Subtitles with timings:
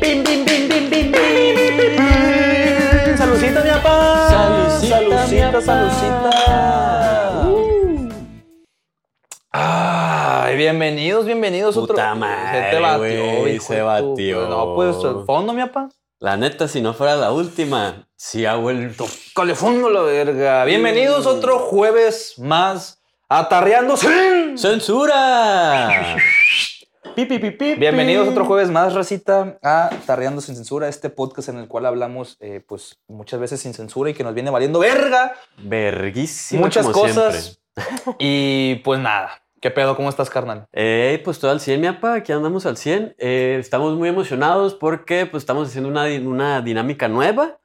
[0.00, 1.96] Bim, bim, bim, bim, bim, bim.
[3.18, 4.28] Salucita, mi papá.
[4.30, 6.30] Salucita, salucita, salucita.
[7.44, 8.08] Uh.
[9.52, 11.74] Ay, bienvenidos, bienvenidos.
[11.74, 12.16] Puta otro...
[12.16, 14.48] madre, Se te batió, se batió.
[14.48, 15.90] No, pues el fondo, mi papá.
[16.18, 19.06] La neta, si no fuera la última, sí ha vuelto.
[19.34, 20.64] Cale fondo la verga.
[20.64, 23.02] Bienvenidos otro jueves más.
[23.28, 24.56] Atarreando sin.
[24.56, 26.16] ¡Censura!
[27.14, 28.32] Pi, pi, pi, pi, Bienvenidos pi.
[28.32, 32.62] otro jueves más, racita, a Tarreando sin censura, este podcast en el cual hablamos, eh,
[32.66, 37.58] pues, muchas veces sin censura y que nos viene valiendo verga Verguísima muchas como cosas.
[37.74, 38.16] siempre.
[38.18, 39.96] Y pues nada, ¿qué pedo?
[39.96, 40.66] ¿Cómo estás, carnal?
[40.72, 43.14] Eh, pues todo al 100, mi apa, aquí andamos al 100.
[43.18, 47.59] Eh, estamos muy emocionados porque pues estamos haciendo una, una dinámica nueva,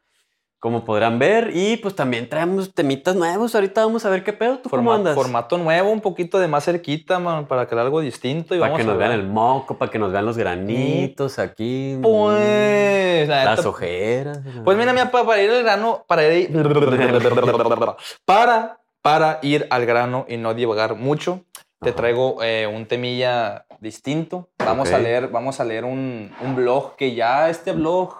[0.65, 3.53] como podrán ver, y pues también traemos temitas nuevos.
[3.53, 5.13] Ahorita vamos a ver qué pedo, ¿tú cómo Forma- andas?
[5.13, 8.55] Formato nuevo, un poquito de más cerquita, man, para crear algo distinto.
[8.55, 11.37] Y Para vamos que a nos vean el moco, para que nos vean los granitos
[11.37, 11.99] aquí.
[12.01, 14.39] Pues, la Las neta, ojeras.
[14.63, 16.49] Pues mira, mi papá, para ir al grano, para ir,
[18.25, 21.41] para, para ir al grano y no divagar mucho,
[21.79, 21.95] te Ajá.
[21.97, 24.49] traigo eh, un temilla distinto.
[24.57, 28.15] Vamos a leer, vamos a leer un, un blog que ya este blog,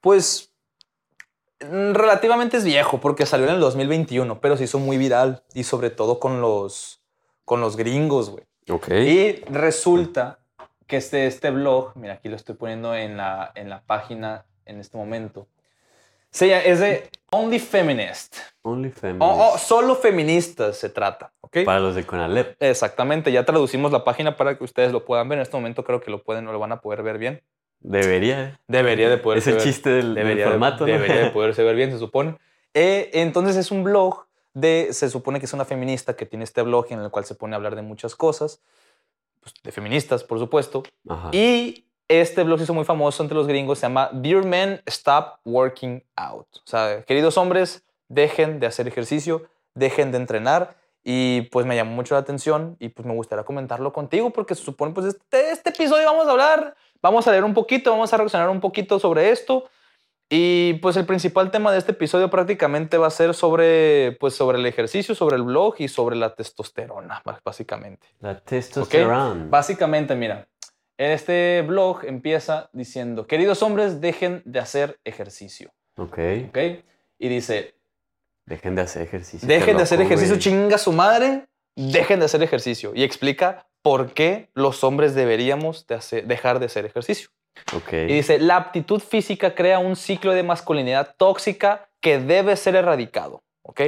[0.00, 0.49] pues mm,
[1.60, 5.90] relativamente es viejo porque salió en el 2021, pero se hizo muy viral y sobre
[5.90, 7.02] todo con los,
[7.44, 8.44] con los gringos, güey.
[8.70, 8.88] Ok.
[8.90, 10.38] Y resulta
[10.86, 14.80] que este, este blog, mira, aquí lo estoy poniendo en la, en la página en
[14.80, 15.46] este momento.
[16.32, 18.36] Llama- es de Only Feminist.
[18.62, 21.58] Only O- o solo feministas se trata, ¿ok?
[21.64, 22.56] Para los de Conalep.
[22.60, 25.38] Exactamente, ya traducimos la página para que ustedes lo puedan ver.
[25.38, 27.42] En este momento creo que lo pueden o lo van a poder ver bien.
[27.80, 28.42] Debería.
[28.44, 28.58] ¿eh?
[28.68, 30.92] Debería de poder Es el chiste del, del debería, de- formato, ¿no?
[30.92, 32.36] debería de poderse ver bien, se supone.
[32.74, 36.62] Eh, entonces es un blog de, se supone que es una feminista que tiene este
[36.62, 38.60] blog en el cual se pone a hablar de muchas cosas,
[39.40, 40.82] pues, de feministas, por supuesto.
[41.08, 41.30] Ajá.
[41.32, 45.38] Y este blog se hizo muy famoso entre los gringos, se llama Dear Men, Stop
[45.44, 46.46] Working Out.
[46.56, 50.76] O sea, queridos hombres, dejen de hacer ejercicio, dejen de entrenar.
[51.02, 54.62] Y pues me llamó mucho la atención y pues me gustaría comentarlo contigo porque se
[54.62, 58.16] supone pues este, este episodio vamos a hablar, vamos a leer un poquito, vamos a
[58.16, 59.68] reaccionar un poquito sobre esto.
[60.32, 64.58] Y pues el principal tema de este episodio prácticamente va a ser sobre, pues, sobre
[64.58, 68.06] el ejercicio, sobre el blog y sobre la testosterona, bá- básicamente.
[68.20, 69.46] La testosterona.
[69.50, 70.46] Básicamente, mira,
[70.98, 76.18] este blog empieza diciendo, queridos hombres, dejen de hacer ejercicio, Ok.
[76.50, 76.58] ¿ok?
[77.18, 77.74] Y dice,
[78.46, 79.48] Dejen de hacer ejercicio.
[79.48, 80.40] dejen de hacer ejercicio, güey.
[80.42, 82.92] chinga su madre, dejen de hacer ejercicio.
[82.94, 87.30] Y explica por qué los hombres deberíamos de hacer- dejar de hacer ejercicio.
[87.74, 87.92] Ok.
[87.92, 93.42] Y dice, la aptitud física crea un ciclo de masculinidad tóxica que debe ser erradicado,
[93.62, 93.80] ¿ok?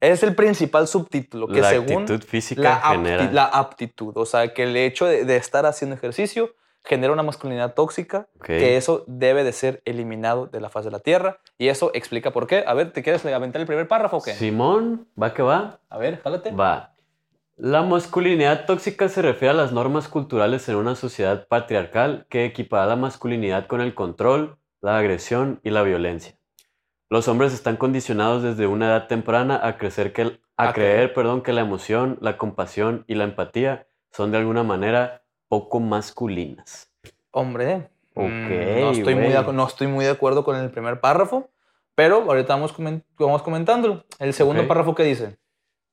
[0.00, 3.32] Es el principal subtítulo, que la según actitud física la, apti- genera.
[3.32, 6.54] la aptitud, o sea, que el hecho de, de estar haciendo ejercicio
[6.84, 8.44] genera una masculinidad tóxica, Ok.
[8.46, 12.30] que eso debe de ser eliminado de la faz de la Tierra, y eso explica
[12.32, 12.64] por qué.
[12.66, 14.34] A ver, ¿te quieres aventar el primer párrafo o qué?
[14.34, 15.80] Simón, va que va.
[15.88, 16.50] A ver, jálate.
[16.50, 16.93] Va.
[17.56, 22.86] La masculinidad tóxica se refiere a las normas culturales en una sociedad patriarcal que equipara
[22.86, 26.36] la masculinidad con el control, la agresión y la violencia.
[27.10, 31.42] Los hombres están condicionados desde una edad temprana a, crecer que, a A creer perdón,
[31.42, 36.90] que la emoción, la compasión y la empatía son de alguna manera poco masculinas.
[37.30, 39.44] Hombre, mm, no, estoy muy de, güey.
[39.44, 41.50] acu- no estoy muy de acuerdo con el primer párrafo,
[41.94, 44.04] pero ahorita vamos, comen- vamos comentándolo.
[44.18, 45.36] El segundo párrafo que dice,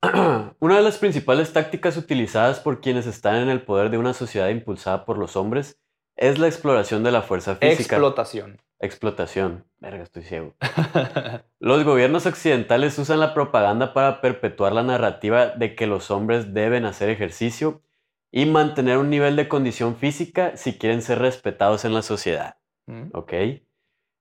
[0.60, 4.50] Una de las principales tácticas utilizadas por quienes están en el poder de una sociedad
[4.50, 5.80] impulsada por los hombres
[6.16, 7.96] es la exploración de la fuerza física.
[7.96, 8.62] explotación.
[8.80, 9.66] Explotación.
[9.80, 10.56] Verga, estoy ciego.
[11.60, 16.86] Los gobiernos occidentales usan la propaganda para perpetuar la narrativa de que los hombres deben
[16.86, 17.84] hacer ejercicio
[18.32, 22.58] y mantener un nivel de condición física si quieren ser respetados en la sociedad.
[22.88, 23.10] Mm.
[23.14, 23.34] ¿Ok?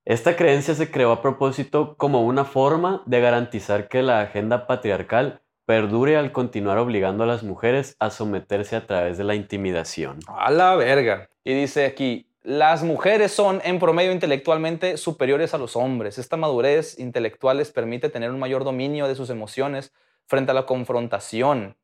[0.05, 5.43] Esta creencia se creó a propósito como una forma de garantizar que la agenda patriarcal
[5.71, 10.19] perdure al continuar obligando a las mujeres a someterse a través de la intimidación.
[10.27, 11.31] A la verga.
[11.45, 16.19] Y dice aquí, las mujeres son en promedio intelectualmente superiores a los hombres.
[16.19, 19.93] Esta madurez intelectual les permite tener un mayor dominio de sus emociones
[20.27, 21.77] frente a la confrontación.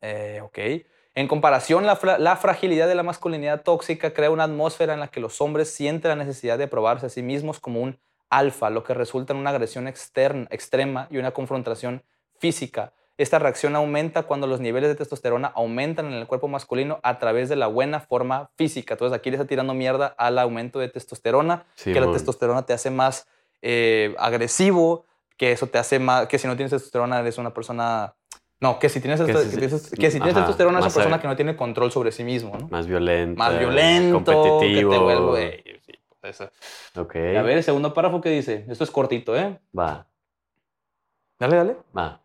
[0.00, 0.58] Eh, ok.
[1.14, 5.20] En comparación, la, la fragilidad de la masculinidad tóxica crea una atmósfera en la que
[5.20, 8.92] los hombres sienten la necesidad de probarse a sí mismos como un alfa, lo que
[8.92, 12.02] resulta en una agresión externa, extrema y una confrontación
[12.38, 12.92] física.
[13.16, 17.48] Esta reacción aumenta cuando los niveles de testosterona aumentan en el cuerpo masculino a través
[17.48, 18.94] de la buena forma física.
[18.94, 21.64] Entonces aquí le está tirando mierda al aumento de testosterona,
[21.94, 23.26] que la testosterona te hace más
[23.60, 25.04] eh, agresivo,
[25.36, 28.14] que eso te hace más, que si no tienes testosterona eres una persona...
[28.60, 30.94] No, que si tienes, Que si- que tienes- que si tienes ajá, testosterona es una
[30.94, 32.68] persona que no tiene control sobre sí mismo, ¿no?
[32.70, 33.38] Más violento.
[33.38, 34.90] Más violento, Competitivo.
[34.90, 35.80] que te vuelve
[36.22, 36.50] esa.
[37.36, 38.64] A ver, el segundo párrafo que dice.
[38.68, 39.58] Esto es cortito, ¿eh?
[39.76, 40.06] Va,
[41.38, 41.76] Dale, dale.
[41.96, 42.20] va.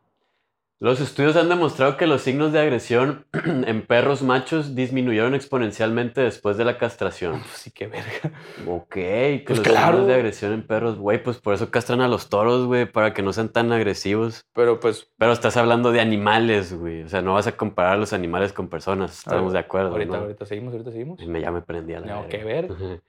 [0.83, 6.57] Los estudios han demostrado que los signos de agresión en perros machos disminuyeron exponencialmente después
[6.57, 7.39] de la castración.
[7.39, 8.37] Pues sí, qué verga.
[8.67, 9.91] Ok, que Pues los claro.
[9.91, 13.13] signos de agresión en perros, güey, pues por eso castran a los toros, güey, para
[13.13, 14.45] que no sean tan agresivos.
[14.51, 17.03] Pero pues, Pero estás hablando de animales, güey.
[17.03, 19.19] O sea, no vas a comparar a los animales con personas.
[19.19, 20.23] Estamos de acuerdo, ahorita, ¿no?
[20.23, 21.25] ahorita seguimos, ahorita seguimos.
[21.25, 22.67] Me, ya me prendí a la No, qué ver.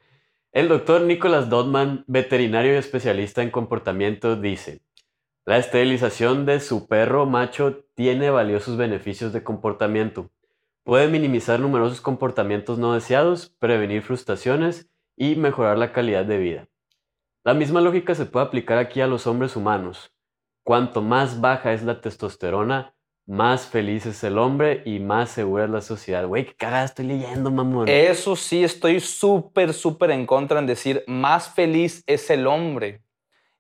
[0.53, 4.81] El doctor Nicholas Dodman, veterinario y especialista en comportamiento, dice,
[5.47, 10.31] la esterilización de su perro macho tiene valiosos beneficios de comportamiento.
[10.85, 16.69] Puede minimizar numerosos comportamientos no deseados, prevenir frustraciones y mejorar la calidad de vida.
[17.45, 20.15] La misma lógica se puede aplicar aquí a los hombres humanos.
[20.63, 22.95] Cuanto más baja es la testosterona,
[23.27, 26.27] más feliz es el hombre y más segura es la sociedad.
[26.27, 27.87] Güey, qué cagada estoy leyendo, mamón.
[27.87, 33.05] Eso sí, estoy súper, súper en contra en decir más feliz es el hombre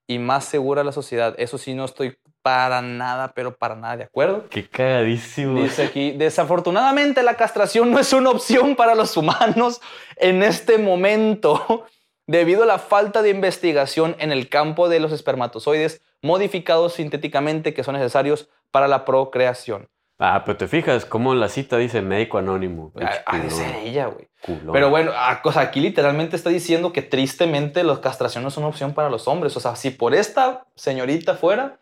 [0.06, 1.34] y más segura la sociedad.
[1.38, 4.46] Eso sí, no estoy para nada, pero para nada de acuerdo.
[4.50, 5.62] Qué cagadísimo.
[5.62, 9.80] Dice aquí, desafortunadamente la castración no es una opción para los humanos
[10.16, 11.86] en este momento
[12.26, 17.84] debido a la falta de investigación en el campo de los espermatozoides modificados sintéticamente que
[17.84, 19.88] son necesarios para la procreación.
[20.32, 22.92] Ah, pero te fijas, como en la cita dice médico anónimo.
[23.26, 24.28] Ha de ser ella, güey.
[24.72, 28.56] Pero bueno, ah, o sea, aquí literalmente está diciendo que tristemente la castración no es
[28.56, 29.56] una opción para los hombres.
[29.56, 31.80] O sea, si por esta señorita fuera,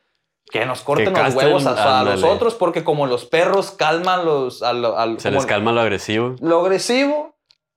[0.50, 4.62] que nos corten los huevos a, a los otros, porque como los perros calman los,
[4.62, 6.34] a lo- Se como les calma lo agresivo.
[6.40, 7.31] lo agresivo,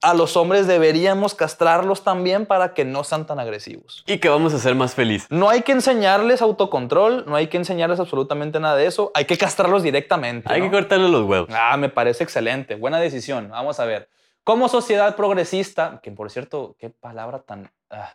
[0.09, 4.03] a los hombres deberíamos castrarlos también para que no sean tan agresivos.
[4.07, 5.27] Y que vamos a ser más felices.
[5.31, 9.37] No hay que enseñarles autocontrol, no hay que enseñarles absolutamente nada de eso, hay que
[9.37, 10.51] castrarlos directamente.
[10.51, 10.67] Hay ¿no?
[10.69, 11.49] que cortarle los huevos.
[11.53, 12.75] Ah, me parece excelente.
[12.75, 13.49] Buena decisión.
[13.49, 14.09] Vamos a ver.
[14.43, 17.71] Como sociedad progresista, que por cierto, qué palabra tan...
[17.89, 18.13] ah,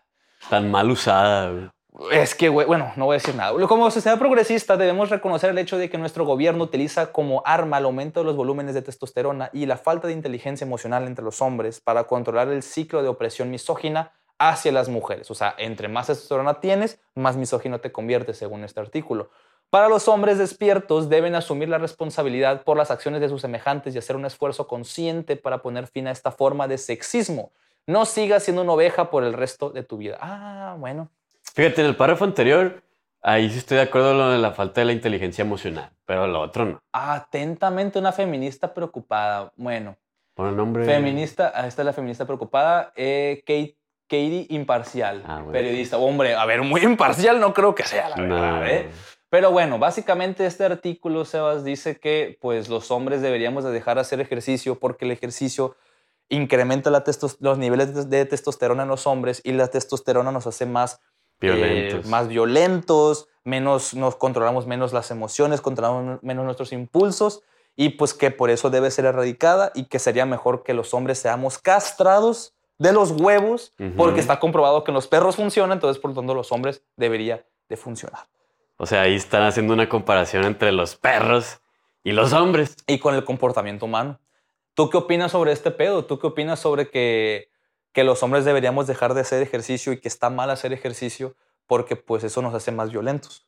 [0.48, 1.50] Tan mal usada.
[1.50, 1.68] güey.
[2.12, 3.66] Es que, bueno, no voy a decir nada.
[3.66, 7.84] Como sociedad progresista debemos reconocer el hecho de que nuestro gobierno utiliza como arma el
[7.84, 11.80] aumento de los volúmenes de testosterona y la falta de inteligencia emocional entre los hombres
[11.80, 15.30] para controlar el ciclo de opresión misógina hacia las mujeres.
[15.30, 19.30] O sea, entre más testosterona tienes, más misógino te conviertes, según este artículo.
[19.68, 23.98] Para los hombres despiertos deben asumir la responsabilidad por las acciones de sus semejantes y
[23.98, 27.52] hacer un esfuerzo consciente para poner fin a esta forma de sexismo.
[27.86, 30.18] No sigas siendo una oveja por el resto de tu vida.
[30.20, 31.10] Ah, bueno.
[31.54, 32.82] Fíjate, en el párrafo anterior,
[33.22, 35.90] ahí sí estoy de acuerdo con lo de la falta de la inteligencia emocional.
[36.06, 36.80] Pero lo otro no.
[36.92, 39.52] Atentamente una feminista preocupada.
[39.56, 39.96] Bueno,
[40.34, 40.84] Por el nombre.
[40.84, 43.76] feminista, esta es la feminista preocupada, eh, Kate,
[44.06, 45.52] Katie Imparcial, Ah, bueno.
[45.52, 45.98] periodista.
[45.98, 48.34] Hombre, a ver, muy imparcial no creo que sea, la No.
[48.34, 48.90] verdad, ¿eh?
[49.28, 54.00] Pero bueno, básicamente este artículo, Sebas, dice que pues los hombres deberíamos de dejar de
[54.00, 55.76] hacer ejercicio porque el ejercicio
[56.28, 57.04] incrementa la
[57.38, 61.00] los niveles de- de testosterona en los hombres y la testosterona nos hace más
[61.40, 62.06] Violentos.
[62.06, 67.42] eh, más violentos, menos nos controlamos menos las emociones, controlamos menos nuestros impulsos
[67.76, 71.18] y pues que por eso debe ser erradicada y que sería mejor que los hombres
[71.18, 76.10] seamos castrados de los huevos porque está comprobado que en los perros funciona, entonces por
[76.10, 78.26] lo tanto los hombres debería de funcionar.
[78.78, 81.60] O sea, ahí están haciendo una comparación entre los perros
[82.02, 82.76] y los hombres.
[82.86, 84.18] Y con el comportamiento humano.
[84.72, 86.06] ¿Tú qué opinas sobre este pedo?
[86.06, 87.49] ¿Tú qué opinas sobre que,
[87.92, 91.34] que los hombres deberíamos dejar de hacer ejercicio y que está mal hacer ejercicio
[91.66, 93.46] porque pues eso nos hace más violentos?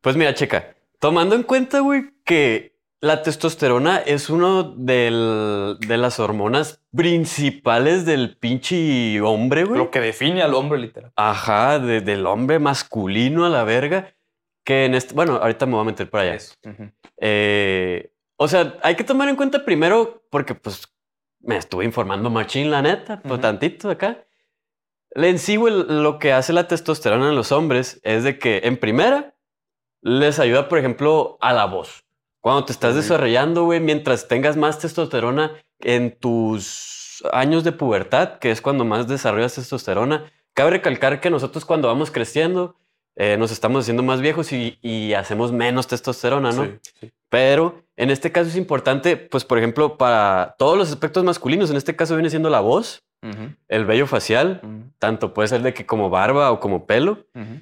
[0.00, 0.74] Pues mira, checa.
[1.00, 8.36] Tomando en cuenta, güey, que la testosterona es uno del- de las hormonas principales del
[8.36, 9.78] pinche hombre, güey.
[9.78, 11.12] Lo que define al hombre literal.
[11.14, 14.14] Ajá, de- del hombre masculino a la verga.
[14.64, 15.14] Que en este.
[15.14, 16.34] Bueno, ahorita me voy a meter para allá.
[16.34, 16.54] Eso.
[17.16, 20.82] Eh, o sea, hay que tomar en cuenta primero, porque pues
[21.40, 23.40] me estuve informando machín, la neta, por Ujú.
[23.40, 24.24] tantito acá.
[25.10, 28.76] En sí, güey, lo que hace la testosterona en los hombres es de que, en
[28.76, 29.34] primera,
[30.02, 32.04] les ayuda, por ejemplo, a la voz.
[32.40, 38.50] Cuando te estás desarrollando, güey, mientras tengas más testosterona en tus años de pubertad, que
[38.50, 42.76] es cuando más desarrollas testosterona, cabe recalcar que nosotros cuando vamos creciendo,
[43.16, 46.64] eh, nos estamos haciendo más viejos y, y hacemos menos testosterona, ¿no?
[46.64, 47.12] Sí, sí.
[47.28, 51.76] Pero en este caso es importante, pues, por ejemplo, para todos los aspectos masculinos, en
[51.76, 55.74] este caso viene siendo la voz, Ujú, el vello facial, ujú, tanto puede ser de
[55.74, 57.26] que como barba o como pelo.
[57.34, 57.60] ujú.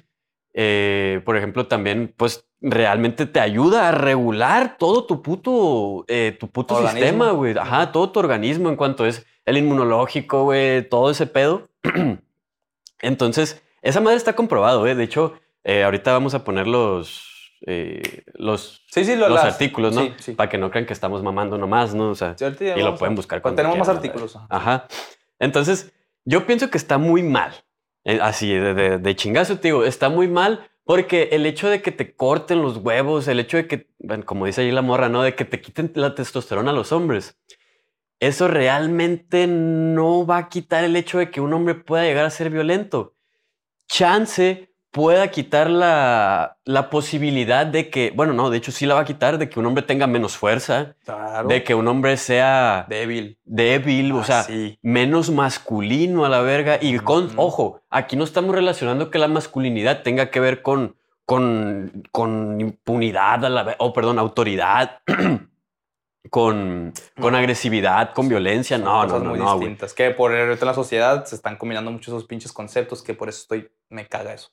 [0.53, 6.47] Eh, por ejemplo, también, pues, realmente te ayuda a regular todo tu puto, eh, tu
[6.47, 6.99] puto Organismo.
[6.99, 7.55] sistema, güey.
[7.57, 11.67] Ajá, todo tu organismo en cuanto es el inmunológico, güey, todo ese pedo.
[13.01, 14.95] Entonces, esa madre está comprobado, güey.
[14.95, 15.33] De hecho,
[15.63, 20.09] eh, ahorita vamos a poner los, eh, los, Sí, sí, lo- los las- artículos, ¿no?
[20.19, 20.33] Sí.
[20.33, 22.09] Para que no crean que estamos mamando nomás, ¿no?
[22.11, 24.37] O sea, y lo pueden buscar cuando tenemos más quieran, artículos.
[24.49, 24.87] Ajá.
[25.39, 25.93] Entonces,
[26.29, 27.53] Yo pienso que está muy mal.
[28.03, 31.81] Eh, Así, de, de, de chingazo, te digo, está muy mal porque el hecho de
[31.81, 35.07] que te corten los huevos, el hecho de que, bueno, como dice ahí la morra,
[35.07, 35.21] ¿no?
[35.23, 37.37] De que te quiten la testosterona a los hombres.
[38.19, 42.29] Eso realmente no va a quitar el hecho de que un hombre pueda llegar a
[42.29, 43.13] ser violento.
[43.87, 49.01] Chance pueda quitar la, la posibilidad de que, bueno, no, de hecho sí la va
[49.01, 51.47] a quitar, de que un hombre tenga menos fuerza, Claro.
[51.47, 53.37] de que un hombre sea Débil.
[53.45, 54.79] débil, o Ah, sea, sí.
[54.81, 56.79] menos masculino a la verga.
[56.81, 62.03] Y con, ojo, aquí no estamos relacionando que la masculinidad tenga que ver con, con,
[62.11, 65.01] con impunidad, a la ve- o perdón, autoridad,
[66.29, 67.37] con, con No.
[67.37, 68.77] agresividad, con violencia.
[68.77, 69.93] Son No, no, cosas no, muy no, distintas.
[69.93, 73.29] Que por ahorita en la sociedad se están combinando muchos esos pinches conceptos que por
[73.29, 74.49] eso estoy, me caga eso.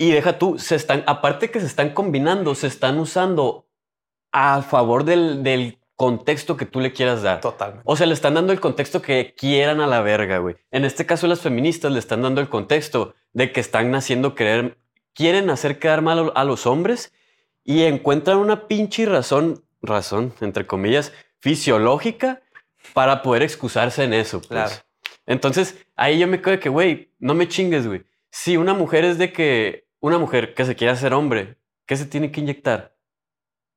[0.00, 3.68] Y deja tú, se están, aparte que se están combinando, se están usando
[4.32, 7.42] a favor del, del contexto que tú le quieras dar.
[7.42, 7.82] Totalmente.
[7.84, 10.56] O sea, le están dando el contexto que quieran a la verga, güey.
[10.70, 14.78] En este caso, las feministas le están dando el contexto de que están haciendo creer,
[15.12, 17.12] quieren hacer quedar mal a los hombres
[17.62, 22.40] y encuentran una pinche razón, razón, entre comillas, fisiológica
[22.94, 24.38] para poder excusarse en eso.
[24.38, 24.48] Pues.
[24.48, 24.74] Claro.
[25.26, 28.04] Entonces, ahí yo me quedo de que, güey, no me chingues, güey.
[28.30, 32.06] Si una mujer es de que, una mujer que se quiere hacer hombre, ¿qué se
[32.06, 32.96] tiene que inyectar?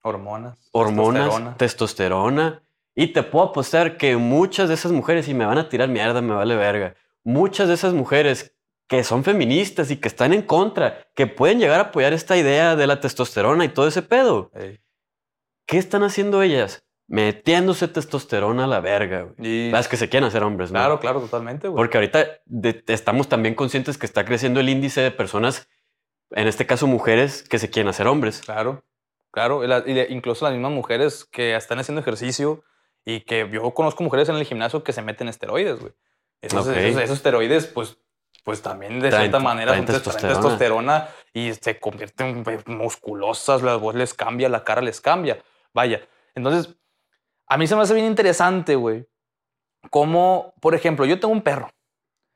[0.02, 0.70] Hormonas.
[0.72, 1.58] hormonas, testosterona.
[1.58, 2.64] testosterona.
[2.96, 6.22] Y te puedo apostar que muchas de esas mujeres, y me van a tirar mierda,
[6.22, 8.56] me vale verga, muchas de esas mujeres
[8.88, 12.76] que son feministas y que están en contra, que pueden llegar a apoyar esta idea
[12.76, 14.52] de la testosterona y todo ese pedo.
[14.54, 14.80] Ey.
[15.66, 16.86] ¿Qué están haciendo ellas?
[17.08, 19.36] Metiéndose testosterona a la verga, güey.
[19.68, 20.78] Y- Las que se quieren hacer hombres, ¿no?
[20.80, 21.78] Claro, claro, totalmente, güey.
[21.78, 25.68] Porque ahorita de- estamos también conscientes que está creciendo el índice de personas,
[26.34, 28.42] en este caso mujeres, que se quieren hacer hombres.
[28.42, 28.84] Claro,
[29.32, 29.62] claro.
[30.10, 32.64] Incluso las mismas mujeres que están haciendo ejercicio
[33.06, 35.94] y que yo conozco mujeres en el gimnasio que se meten esteroides, güey.
[36.42, 37.98] Esos, esos, esos esteroides, pues,
[38.44, 40.34] pues también de Traen- cierta manera son testosterona.
[40.34, 45.42] testosterona y se convierten pues, musculosas, la voz les cambia, la cara les cambia.
[45.74, 46.02] Vaya.
[46.36, 46.76] Entonces,
[47.48, 49.08] a mí se me hace bien interesante, güey.
[49.90, 51.70] Como, por ejemplo, yo tengo un perro.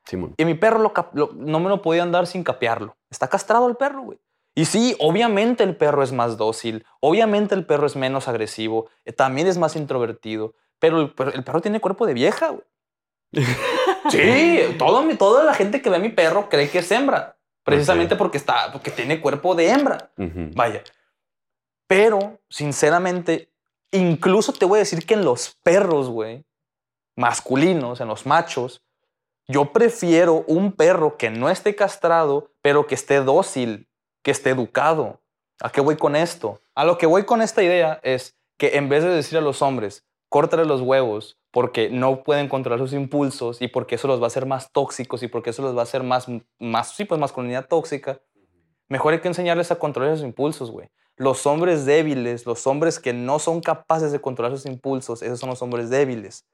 [0.07, 0.33] Simón.
[0.37, 2.95] Y mi perro lo cap- lo- no me lo podían dar sin capearlo.
[3.09, 4.19] Está castrado el perro, güey.
[4.55, 9.13] Y sí, obviamente el perro es más dócil, obviamente el perro es menos agresivo, eh,
[9.13, 12.63] también es más introvertido, pero el, perro- el perro tiene cuerpo de vieja, güey.
[14.09, 17.37] Sí, todo, mi- toda la gente que ve a mi perro cree que es hembra,
[17.63, 20.11] precisamente porque, está, porque tiene cuerpo de hembra.
[20.55, 20.81] Vaya.
[21.87, 23.51] Pero, sinceramente,
[23.91, 26.45] incluso te voy a decir que en los perros, güey,
[27.17, 28.81] masculinos, en los machos,
[29.47, 33.87] yo prefiero un perro que no esté castrado, pero que esté dócil,
[34.21, 35.21] que esté educado.
[35.61, 36.59] ¿A qué voy con esto?
[36.75, 39.61] A lo que voy con esta idea es que en vez de decir a los
[39.61, 44.25] hombres, córtale los huevos porque no pueden controlar sus impulsos y porque eso los va
[44.25, 46.27] a hacer más tóxicos y porque eso los va a hacer más,
[46.59, 48.21] más sí, pues masculinidad tóxica,
[48.89, 50.89] mejor hay que enseñarles a controlar sus impulsos, güey.
[51.15, 55.49] Los hombres débiles, los hombres que no son capaces de controlar sus impulsos, esos son
[55.49, 56.45] los hombres débiles.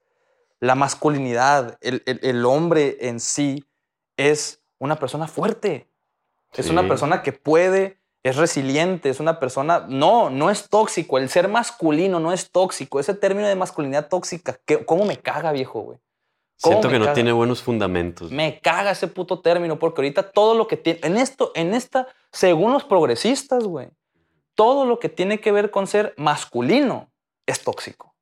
[0.64, 3.66] La masculinidad, el, el- el hombre en sí
[4.18, 5.90] es una persona fuerte.
[6.56, 11.18] Es una persona que puede, es resiliente, es una persona, no, no es tóxico.
[11.18, 13.00] El ser masculino no es tóxico.
[13.00, 15.98] Ese término de masculinidad tóxica, ¿qué- ¿cómo me caga, viejo, güey?
[16.62, 17.16] ¿Cómo Siento que no caga?
[17.16, 18.32] tiene buenos fundamentos.
[18.32, 22.08] Me caga ese puto término porque ahorita todo lo que tiene, en esto, en esta,
[22.32, 23.90] según los progresistas, güey,
[24.56, 27.12] todo lo que tiene que ver con ser masculino
[27.48, 28.13] es tóxico.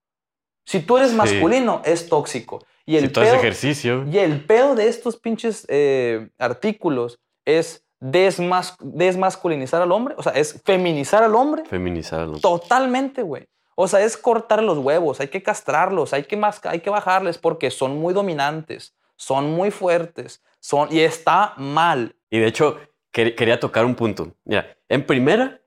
[0.71, 1.15] Si tú eres Sí.
[1.17, 2.63] masculino, es tóxico.
[2.85, 7.19] Y el, si tú haces pedo, ejercicio, y el pedo de estos pinches eh, artículos
[7.45, 12.39] es desmas- desmasculinizar al hombre, o sea, es feminizar al hombre feminizarlo.
[12.39, 13.47] Totalmente, güey.
[13.75, 17.69] O sea, es cortar los huevos, hay que castrarlos, hay que, hay que bajarles porque
[17.69, 22.15] son muy dominantes, son muy fuertes, son, y está mal.
[22.29, 22.79] Y de hecho,
[23.13, 24.33] quer- quería tocar un punto.
[24.45, 25.59] Mira, en primera,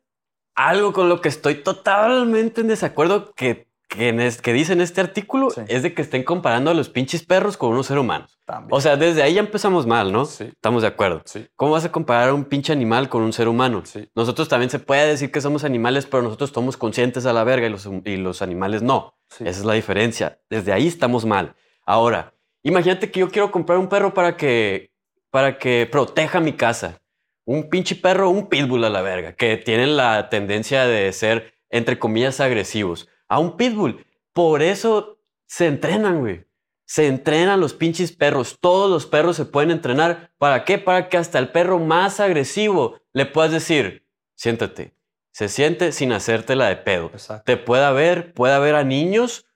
[0.55, 4.81] algo con lo que estoy totalmente en desacuerdo que, que, en es- que dice en
[4.81, 5.63] este artículo Sí.
[5.69, 8.39] es de que estén comparando a los pinches perros con unos seres humanos.
[8.45, 8.69] También.
[8.71, 10.25] O sea, desde ahí ya empezamos mal, ¿no?
[10.25, 10.45] Sí.
[10.45, 11.23] Estamos de acuerdo.
[11.25, 13.83] sí, ¿Cómo vas a comparar a un pinche animal con un ser humano?
[13.85, 14.09] sí.
[14.15, 17.67] Nosotros también se puede decir que somos animales, pero nosotros somos conscientes a la verga
[17.67, 19.15] y los, y los animales no.
[19.29, 19.45] sí.
[19.47, 20.39] Esa es la diferencia.
[20.51, 21.55] Desde ahí estamos mal.
[21.87, 24.91] Ahora, imagínate que yo quiero comprar un perro para que,
[25.31, 27.01] para que proteja mi casa.
[27.47, 31.99] Un pinche perro, un pitbull a la verga, que tienen la tendencia de ser, entre
[31.99, 33.09] comillas, agresivos.
[33.35, 34.07] A un pitbull.
[34.33, 36.47] Por eso se entrenan, güey.
[36.87, 38.59] Se entrenan los pinches perros.
[38.61, 40.31] Todos los perros se pueden entrenar.
[40.39, 40.79] ¿Para qué?
[40.79, 44.95] Para que hasta el perro más agresivo le puedas decir, siéntate.
[45.33, 47.43] Se siente sin hacértela de pedo Exacto.
[47.45, 49.47] te pueda ver, pueda ver a niños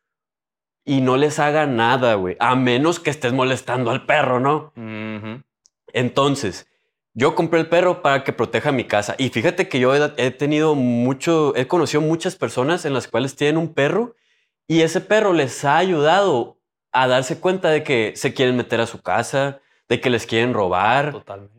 [0.84, 2.36] y no les haga nada, güey.
[2.40, 4.72] A menos que estés molestando al perro, ¿no?
[5.92, 6.66] Entonces,
[7.14, 9.14] yo compré el perro para que proteja mi casa.
[9.18, 13.56] Y fíjate que yo he, tenido mucho, he conocido muchas personas en las cuales tienen
[13.56, 14.14] un perro
[14.66, 16.60] y ese perro les ha ayudado
[16.92, 20.54] a darse cuenta de que se quieren meter a su casa, de que les quieren
[20.54, 21.12] robar.
[21.12, 21.58] Totalmente.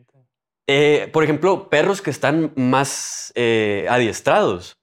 [0.66, 4.78] Eh, por ejemplo, perros que están más eh, adiestrados.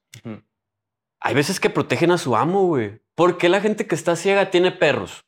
[1.20, 3.00] Hay veces que protegen a su amo, güey.
[3.14, 5.24] ¿Por qué la gente que está ciega tiene perros?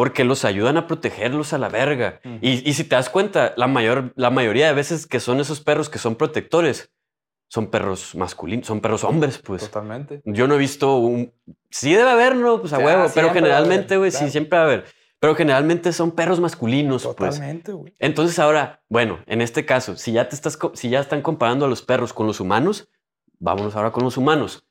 [0.00, 2.22] Porque los ayudan a protegerlos a la verga.
[2.40, 5.60] Y, y si te das cuenta, la, mayor, la mayoría de veces que son esos
[5.60, 6.90] perros que son protectores,
[7.48, 9.64] son perros masculinos, son perros hombres, pues.
[9.64, 10.22] Totalmente.
[10.24, 11.34] Yo no he visto un...
[11.68, 12.62] Sí debe haber, ¿no?
[12.62, 14.24] Pues a Sí, huevo, ah, pero generalmente, güey, claro.
[14.24, 14.84] sí, siempre va a haber.
[15.18, 17.34] Pero generalmente son perros masculinos, pues.
[17.34, 17.94] Totalmente, güey.
[17.98, 21.68] Entonces ahora, bueno, en este caso, si ya te estás, si ya están comparando a
[21.68, 22.88] los perros con los humanos,
[23.38, 24.66] vámonos ahora con los humanos.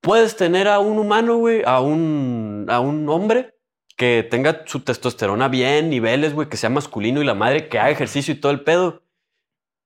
[0.00, 3.55] Puedes tener a un humano, güey, a un, a un hombre
[3.96, 7.90] que tenga su testosterona bien, niveles, güey, que sea masculino y la madre que haga
[7.90, 9.02] ejercicio y todo el pedo.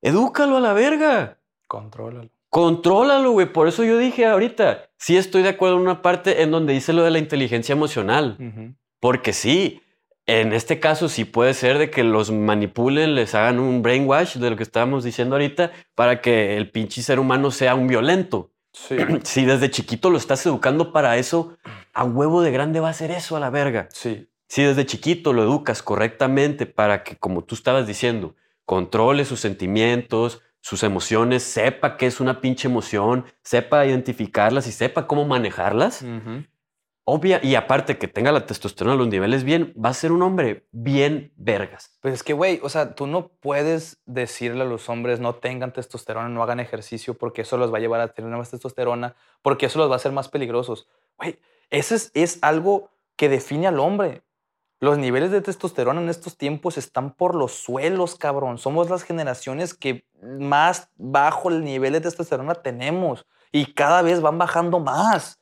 [0.02, 1.38] Edúcalo a la verga.
[1.68, 2.30] Contrólalo.
[2.48, 3.52] Contrólalo, güey.
[3.52, 6.92] Por eso yo dije ahorita, sí estoy de acuerdo en una parte en donde dice
[6.92, 8.36] lo de la inteligencia emocional.
[8.98, 9.80] Porque sí,
[10.26, 14.50] en este caso sí puede ser de que los manipulen, les hagan un brainwash de
[14.50, 18.50] lo que estábamos diciendo ahorita para que el pinche ser humano sea un violento.
[18.72, 18.96] Sí.
[19.24, 21.56] Si desde chiquito lo estás educando para eso,
[21.92, 23.88] a huevo de grande va a ser eso a la verga.
[23.92, 24.28] Sí.
[24.48, 28.34] Si desde chiquito lo educas correctamente para que, como tú estabas diciendo,
[28.64, 35.06] controle sus sentimientos, sus emociones, sepa qué es una pinche emoción, sepa identificarlas y sepa
[35.06, 36.04] cómo manejarlas.
[37.12, 40.22] Obvia, y aparte que tenga la testosterona a los niveles bien, va a ser un
[40.22, 41.98] hombre bien vergas.
[42.00, 45.72] Pues es que, güey, o sea, tú no puedes decirle a los hombres no tengan
[45.72, 49.66] testosterona, no hagan ejercicio, porque eso los va a llevar a tener más testosterona, porque
[49.66, 50.86] eso los va a hacer más peligrosos.
[51.18, 51.40] Güey,
[51.70, 54.22] ese es, es algo que define al hombre.
[54.78, 58.58] Los niveles de testosterona en estos tiempos están por los suelos, cabrón.
[58.58, 64.38] Somos las generaciones que más bajo el nivel de testosterona tenemos y cada vez van
[64.38, 65.39] bajando más.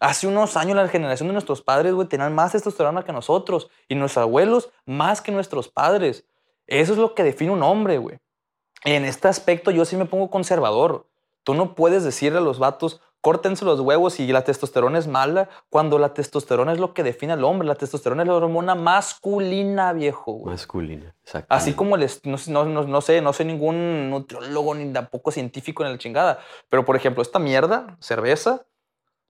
[0.00, 3.94] Hace unos años la generación de nuestros padres, güey, tenían más testosterona que nosotros y
[3.94, 6.24] nuestros abuelos más que nuestros padres.
[6.66, 8.18] Eso es lo que define un hombre, güey.
[8.84, 11.06] En este aspecto yo sí me pongo conservador.
[11.44, 15.50] Tú no puedes decirle a los vatos, córtense los huevos y la testosterona es mala,
[15.68, 17.68] cuando la testosterona es lo que define al hombre.
[17.68, 20.54] La testosterona es la hormona masculina, viejo, güey.
[20.54, 21.54] Masculina, exacto.
[21.54, 25.84] Así como les, no, no, no, no sé, no soy ningún nutriólogo ni tampoco científico
[25.84, 26.38] en la chingada,
[26.70, 28.64] pero por ejemplo, esta mierda, cerveza,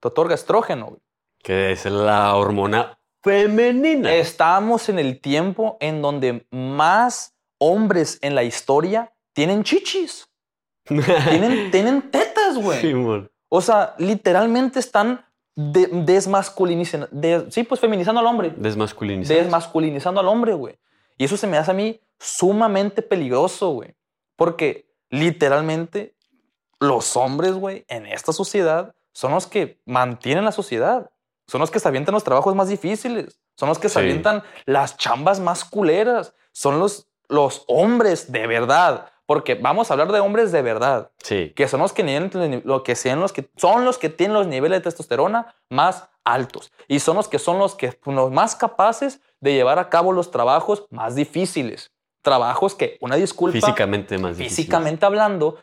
[0.01, 0.87] te otorga estrógeno.
[0.87, 1.01] güey.
[1.43, 4.13] Que es la hormona femenina.
[4.15, 10.29] Estamos en el tiempo en donde más hombres en la historia tienen chichis,
[10.87, 12.81] tienen, tienen tetas, güey.
[12.81, 13.31] Simón.
[13.49, 15.25] O sea, literalmente están
[15.57, 18.53] de- desmasculinizando, de- sí, pues feminizando al hombre.
[18.57, 19.39] Desmasculinizado.
[19.41, 20.79] desmasculinizando al hombre, güey.
[21.19, 23.95] Y eso se me hace a mí sumamente peligroso, güey.
[24.37, 26.15] Porque literalmente
[26.79, 31.11] los hombres, güey, en esta sociedad son los que mantienen la sociedad.
[31.47, 33.41] Son los que se avientan los trabajos más difíciles.
[33.57, 34.01] Son los que se Sí.
[34.01, 36.35] avientan las chambas más culeras.
[36.53, 39.11] Son los, los hombres de verdad.
[39.27, 41.53] Porque vamos a hablar de hombres de verdad Sí.
[41.55, 44.49] que son los que tienen lo que sean los que son los que tienen los
[44.49, 49.21] niveles de testosterona más altos y son los que son los que los más capaces
[49.41, 51.93] de llevar a cabo los trabajos más difíciles,
[52.23, 55.59] trabajos que una disculpa Físicamente más físicamente hablando,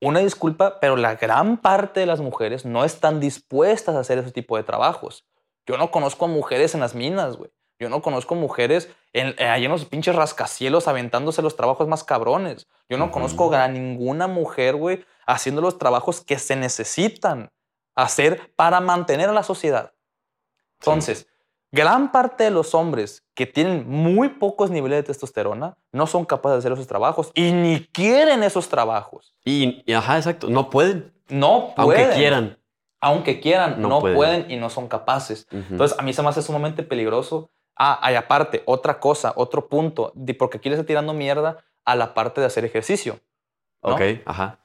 [0.00, 4.32] una disculpa, pero la gran parte de las mujeres no están dispuestas a hacer ese
[4.32, 5.26] tipo de trabajos.
[5.66, 7.50] Yo no conozco a mujeres en las minas, güey.
[7.78, 12.04] Yo no conozco mujeres en, eh, ahí en los pinches rascacielos aventándose los trabajos más
[12.04, 12.66] cabrones.
[12.90, 17.50] Yo no conozco a ninguna mujer, güey, haciendo los trabajos que se necesitan
[17.94, 19.94] hacer para mantener a la sociedad.
[20.78, 21.26] Entonces,
[21.72, 26.54] gran parte de los hombres que tienen muy pocos niveles de testosterona no son capaces
[26.54, 29.34] de hacer esos trabajos y ni quieren esos trabajos.
[29.44, 30.48] Y, y, ajá, exacto.
[30.48, 31.12] No pueden.
[31.28, 32.02] No pueden.
[32.02, 32.58] Aunque quieran.
[33.00, 34.16] Aunque quieran, No no, pueden.
[34.16, 34.50] pueden.
[34.50, 35.46] y no son capaces.
[35.50, 37.48] Entonces, a mí se me hace sumamente peligroso.
[37.76, 42.12] Ah, hay aparte, otra cosa, otro punto, porque aquí le está tirando mierda a la
[42.12, 43.18] parte de hacer ejercicio.
[43.82, 43.94] ¿no?
[43.94, 44.58] Ok, ajá.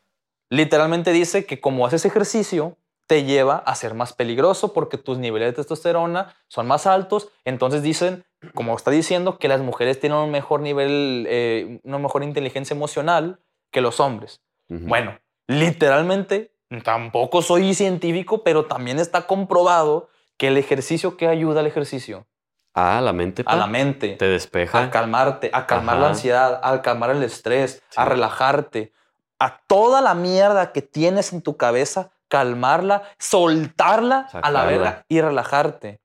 [0.50, 2.76] Literalmente dice que como haces ejercicio,
[3.08, 7.30] te lleva a ser más peligroso porque tus niveles de testosterona son más altos.
[7.44, 12.24] Entonces dicen, como está diciendo, que las mujeres tienen un mejor nivel, eh, una mejor
[12.24, 13.40] inteligencia emocional
[13.72, 14.42] que los hombres.
[14.68, 16.52] Bueno, literalmente,
[16.84, 22.26] tampoco soy científico, pero también está comprobado que el ejercicio, ¿qué ayuda al ejercicio?
[22.74, 23.44] Ah, la mente.
[23.46, 24.84] A la mente, Te despeja.
[24.84, 28.92] a calmarte, a calmar la ansiedad, a calmar el estrés, a relajarte,
[29.40, 35.22] a toda la mierda que tienes en tu cabeza, calmarla, soltarla a la verga y
[35.22, 36.02] relajarte.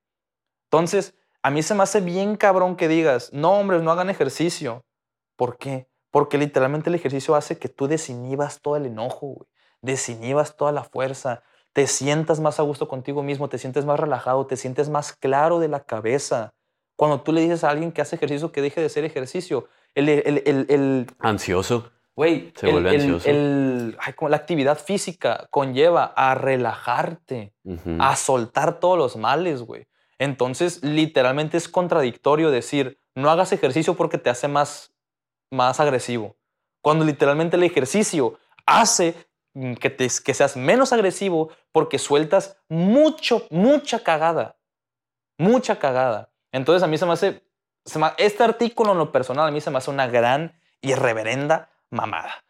[0.71, 1.13] Entonces,
[1.43, 4.85] a mí se me hace bien cabrón que digas, no, hombres, no hagan ejercicio.
[5.35, 5.89] ¿Por qué?
[6.09, 9.49] Porque literalmente el ejercicio hace que tú desinhibas todo el enojo, güey.
[9.81, 14.47] Desinhibas toda la fuerza, te sientas más a gusto contigo mismo, te sientes más relajado,
[14.47, 16.53] te sientes más claro de la cabeza.
[16.95, 20.07] Cuando tú le dices a alguien que hace ejercicio que deje de hacer ejercicio, el,
[20.07, 21.91] el, el, el Ansioso.
[22.15, 27.53] Güey, Se el- el- el- ay, como la actividad física conlleva a relajarte,
[27.99, 29.87] a soltar todos los males, güey.
[30.19, 34.93] Entonces, literalmente es contradictorio decir, no hagas ejercicio porque te hace más,
[35.49, 36.35] más agresivo.
[36.81, 39.15] Cuando literalmente el ejercicio hace
[39.79, 44.57] que, te, que seas menos agresivo porque sueltas mucho, mucha cagada.
[45.37, 46.29] Mucha cagada.
[46.51, 47.43] Entonces, a mí se me hace,
[47.85, 50.93] se me- este artículo en lo personal, a mí se me hace una gran y
[50.93, 52.43] reverenda mamada.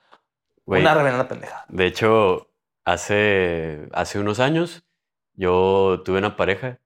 [0.66, 1.66] Una reverenda pendejada.
[1.68, 2.50] De hecho,
[2.86, 4.86] hace, hace unos años
[5.34, 6.80] yo tuve una pareja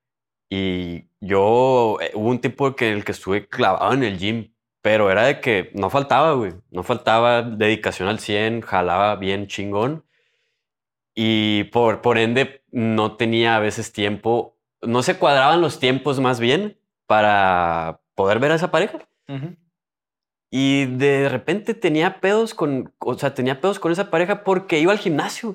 [0.49, 4.53] y yo eh, hubo un tiempo que, en el que estuve clavado en el gym,
[4.81, 6.53] pero era de que no faltaba, güey.
[6.71, 10.05] No faltaba dedicación al 100, jalaba bien chingón
[11.15, 16.39] y por, por ende no tenía a veces tiempo, no se cuadraban los tiempos más
[16.39, 18.99] bien para poder ver a esa pareja.
[20.51, 24.91] Y de repente tenía pedos con, o sea, tenía pedos con esa pareja porque iba
[24.91, 25.53] al gimnasio.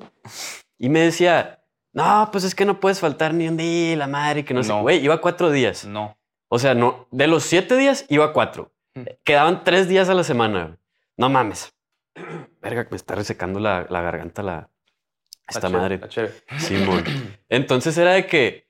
[0.77, 4.45] Y me decía, no, pues es que no puedes faltar ni un día, la madre,
[4.45, 4.69] que no, sé.
[4.69, 4.81] No.
[4.81, 5.85] Güey, iba cuatro días.
[5.85, 6.17] No.
[6.49, 8.73] O sea, no, de los siete días iba cuatro.
[8.95, 9.03] Mm.
[9.23, 10.77] Quedaban tres días a la semana.
[11.17, 11.73] No mames.
[12.61, 14.69] Verga, me está resecando la, la garganta la,
[15.47, 15.99] esta madre.
[16.07, 16.33] chévere.
[16.57, 17.03] Simón.
[17.49, 18.69] Entonces era de que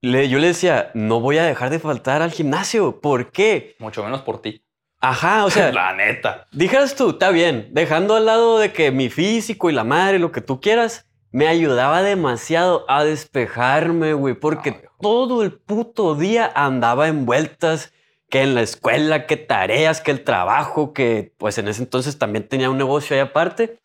[0.00, 3.00] le, yo le decía, no voy a dejar de faltar al gimnasio.
[3.00, 3.76] ¿Por qué?
[3.78, 4.63] Mucho menos por ti.
[5.04, 6.46] Ajá, o sea, la neta.
[6.50, 10.32] Dijeras tú, está bien, dejando al lado de que mi físico y la madre, lo
[10.32, 14.94] que tú quieras, me ayudaba demasiado a despejarme, güey, porque viejo.
[15.02, 17.92] todo el puto día andaba en vueltas,
[18.30, 22.48] que en la escuela, que tareas, que el trabajo, que pues en ese entonces también
[22.48, 23.80] tenía un negocio ahí aparte.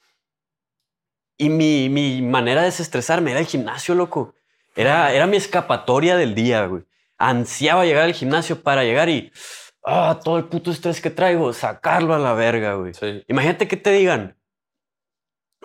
[1.38, 4.36] Y mi, mi manera de desestresarme era el gimnasio, loco.
[4.74, 6.84] Era, era mi escapatoria del día, güey.
[7.18, 9.34] Ansiaba llegar al gimnasio para llegar y...
[9.84, 12.94] Ah, todo el puto estrés que traigo, sacarlo a la verga, güey.
[12.94, 13.24] Sí.
[13.28, 14.38] Imagínate que te digan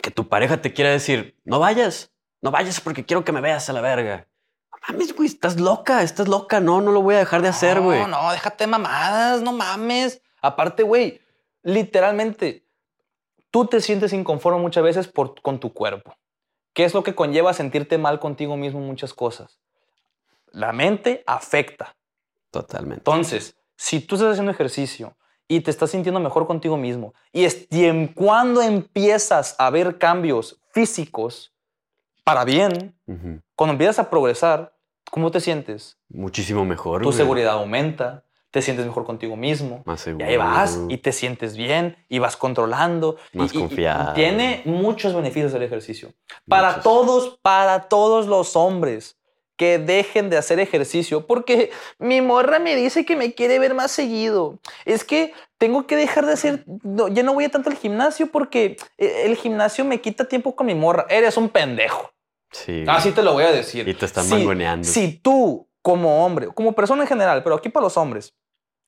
[0.03, 3.69] que tu pareja te quiera decir, no vayas, no vayas porque quiero que me veas
[3.69, 4.29] a la verga.
[4.71, 6.61] No mames, güey, estás loca, estás loca.
[6.61, 8.01] No, no lo voy a dejar de hacer, güey.
[8.01, 10.21] No, no, déjate mamadas, no mames.
[10.41, 11.21] Aparte, güey,
[11.63, 12.67] literalmente,
[13.51, 16.17] tú te sientes inconforme muchas veces por, con tu cuerpo.
[16.75, 19.61] ¿Qué es lo que conlleva sentirte mal contigo mismo en muchas cosas?
[20.51, 21.97] La mente afecta.
[22.51, 23.01] Totalmente.
[23.01, 25.17] Entonces, si tú estás haciendo ejercicio
[25.49, 29.99] y te estás sintiendo mejor contigo mismo y, es, y en cuando empiezas a ver
[29.99, 31.53] cambios físicos
[32.25, 32.99] para bien,
[33.55, 34.75] cuando empiezas a progresar,
[35.11, 35.99] ¿cómo te sientes?
[36.09, 37.03] Muchísimo mejor.
[37.03, 37.17] Tu güey.
[37.19, 39.83] seguridad aumenta, te sientes mejor contigo mismo.
[39.85, 40.27] Más Y seguro.
[40.27, 43.17] ahí vas y te sientes bien y vas controlando.
[43.33, 44.15] y- Más y- y- y confiado.
[44.15, 46.15] tiene muchos beneficios el ejercicio.
[46.49, 46.85] Para Muchos.
[46.85, 49.19] todos, para todos los hombres
[49.57, 53.91] que dejen de hacer ejercicio, porque mi morra me dice que me quiere ver más
[53.93, 54.59] seguido.
[54.85, 58.27] Es que tengo que dejar de hacer, no, ya no voy a tanto al gimnasio
[58.33, 61.07] porque eh, el gimnasio me quita tiempo con mi morra.
[61.09, 62.11] Eres un pendejo.
[62.51, 62.85] Sí.
[62.89, 63.87] Así te lo voy a decir.
[63.89, 64.87] Y te están Si- mangoneando.
[64.89, 68.35] Si tú, como hombre, como persona en general, pero aquí para los hombres,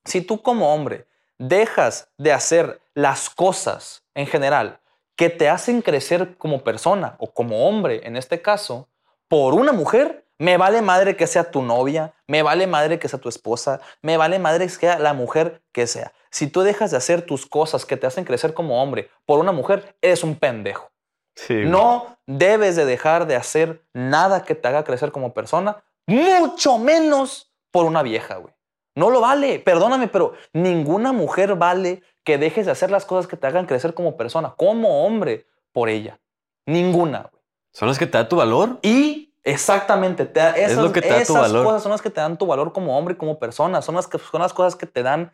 [0.05, 1.07] si tú como hombre
[1.39, 4.81] dejas de hacer las cosas en general
[5.17, 8.89] que te hacen crecer como persona o como hombre, en este caso,
[9.29, 13.21] por una mujer, me vale madre que sea tu novia, me vale madre que sea
[13.21, 16.13] tu esposa, me vale madre que sea la mujer que sea.
[16.31, 19.53] Si tú dejas de hacer tus cosas que te hacen crecer como hombre por una
[19.53, 20.91] mujer, eres un pendejo.
[21.35, 21.65] Sí.
[21.65, 27.53] No debes de dejar de hacer nada que te haga crecer como persona, mucho menos
[27.71, 28.55] por una vieja, güey.
[28.95, 33.37] No lo vale, perdóname, pero ninguna mujer vale que dejes de hacer las cosas que
[33.37, 36.19] te hagan crecer como persona, como hombre, por ella.
[36.65, 37.43] Ninguna, güey.
[37.73, 38.79] Son las que te da tu valor.
[38.81, 41.65] Y exactamente, te da- esas, lo que te da tu valor.
[41.65, 43.81] cosas son las que te dan tu valor como hombre y como persona.
[43.83, 45.33] Son las, que, son las cosas que te dan,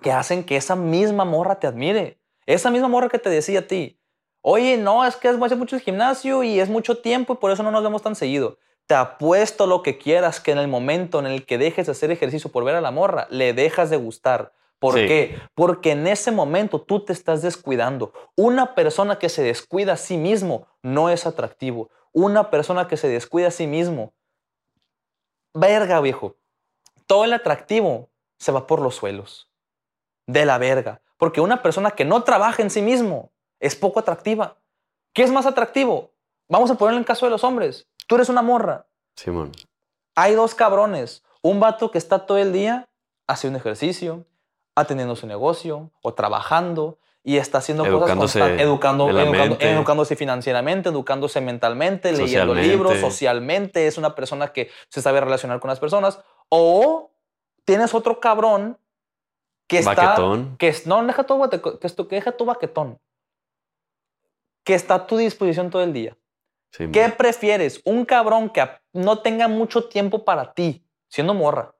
[0.00, 2.18] que hacen que esa misma morra te admire.
[2.46, 4.00] Esa misma morra que te decía a ti,
[4.40, 7.52] oye, no, es que es hace mucho el gimnasio y es mucho tiempo y por
[7.52, 8.58] eso no nos vemos tan seguido.
[8.86, 12.10] Te apuesto lo que quieras que en el momento en el que dejes de hacer
[12.10, 14.52] ejercicio por ver a la morra, le dejas de gustar.
[14.80, 15.06] ¿Por Sí.
[15.06, 15.38] qué?
[15.54, 18.12] Porque en ese momento tú te estás descuidando.
[18.34, 21.88] Una persona que se descuida a sí mismo no es atractivo.
[22.12, 24.12] Una persona que se descuida a sí mismo,
[25.54, 26.36] verga, viejo.
[27.06, 29.50] Todo el atractivo se va por los suelos.
[30.26, 31.02] De la verga.
[31.16, 34.58] Porque una persona que no trabaja en sí mismo es poco atractiva.
[35.12, 36.12] ¿Qué es más atractivo?
[36.48, 37.88] Vamos a ponerlo en caso de los hombres.
[38.06, 38.86] Tú eres una morra.
[39.16, 39.52] Simón.
[40.14, 41.22] Hay dos cabrones.
[41.42, 42.88] Un vato que está todo el día
[43.26, 44.26] haciendo ejercicio,
[44.74, 51.40] atendiendo su negocio o trabajando y está haciendo Educándose cosas educando, educando- educándose financieramente, educándose
[51.40, 56.20] mentalmente, leyendo libros, socialmente, es una persona que se sabe relacionar con las personas.
[56.48, 57.12] O
[57.64, 58.76] tienes otro cabrón
[59.68, 59.94] que está...
[59.94, 60.56] Baquetón.
[60.58, 62.98] Que es, no, deja tu, bate- que, deja tu baquetón.
[64.64, 66.16] Que está a tu disposición todo el día.
[66.72, 67.80] Sí, ¿Qué prefieres?
[67.84, 71.74] Un cabrón que no tenga mucho tiempo para ti, siendo morra,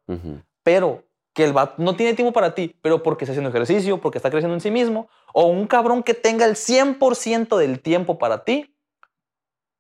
[0.62, 1.02] pero
[1.32, 4.30] que el vato no tiene tiempo para ti, pero porque está haciendo ejercicio, porque está
[4.30, 8.76] creciendo en sí mismo, o un cabrón que tenga el 100% del tiempo para ti,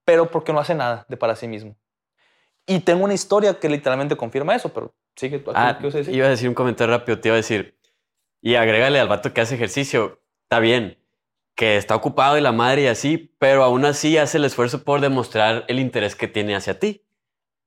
[0.04, 1.76] pero porque no hace nada de para sí mismo.
[2.66, 5.50] Y tengo una historia que literalmente confirma eso, pero sigue tú.
[5.54, 6.14] Ah, ¿qué vas a decir?
[6.14, 7.78] iba a decir un comentario rápido, te iba a decir.
[8.40, 10.20] Y agrégale al vato que hace ejercicio.
[10.44, 10.98] Está bien,
[11.54, 15.00] que está ocupado y la madre y así, pero aún así hace el esfuerzo por
[15.00, 17.01] demostrar el interés que tiene hacia ti.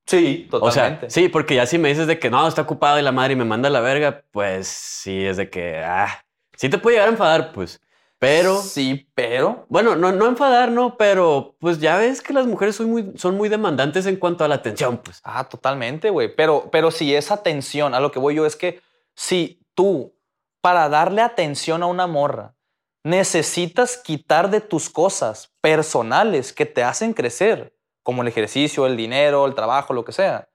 [0.05, 1.09] Sí, O sea, totalmente.
[1.09, 3.35] sí, porque ya si me dices de que no, está ocupado y la madre y
[3.35, 6.23] me manda a la verga, pues sí, es de que, ah,
[6.55, 7.81] sí te puede llegar a enfadar, pues.
[8.17, 9.65] Pero, Sí, pero...
[9.67, 13.35] bueno, no, no enfadar, no, pero pues ya ves que las mujeres son muy, son
[13.35, 15.21] muy demandantes en cuanto a la atención, pues.
[15.23, 16.33] Ah, totalmente, güey.
[16.33, 18.81] Pero, pero si esa atención, a lo que voy yo es que
[19.15, 20.15] si tú,
[20.61, 22.55] para darle atención a una morra,
[23.03, 27.74] necesitas quitar de tus cosas personales que te hacen crecer,
[28.05, 30.47] como el ejercicio, el dinero, el trabajo, lo que sea.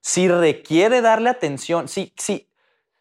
[0.00, 2.48] Si requiere darle atención, si, si,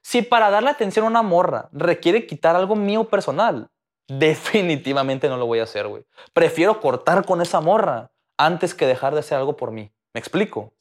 [0.01, 3.69] si para darle atención a una morra requiere quitar algo mío personal,
[4.07, 6.03] definitivamente no lo voy a hacer, güey.
[6.33, 9.91] Prefiero cortar con esa morra antes que dejar de hacer algo por mí.
[10.15, 10.73] ¿Me explico?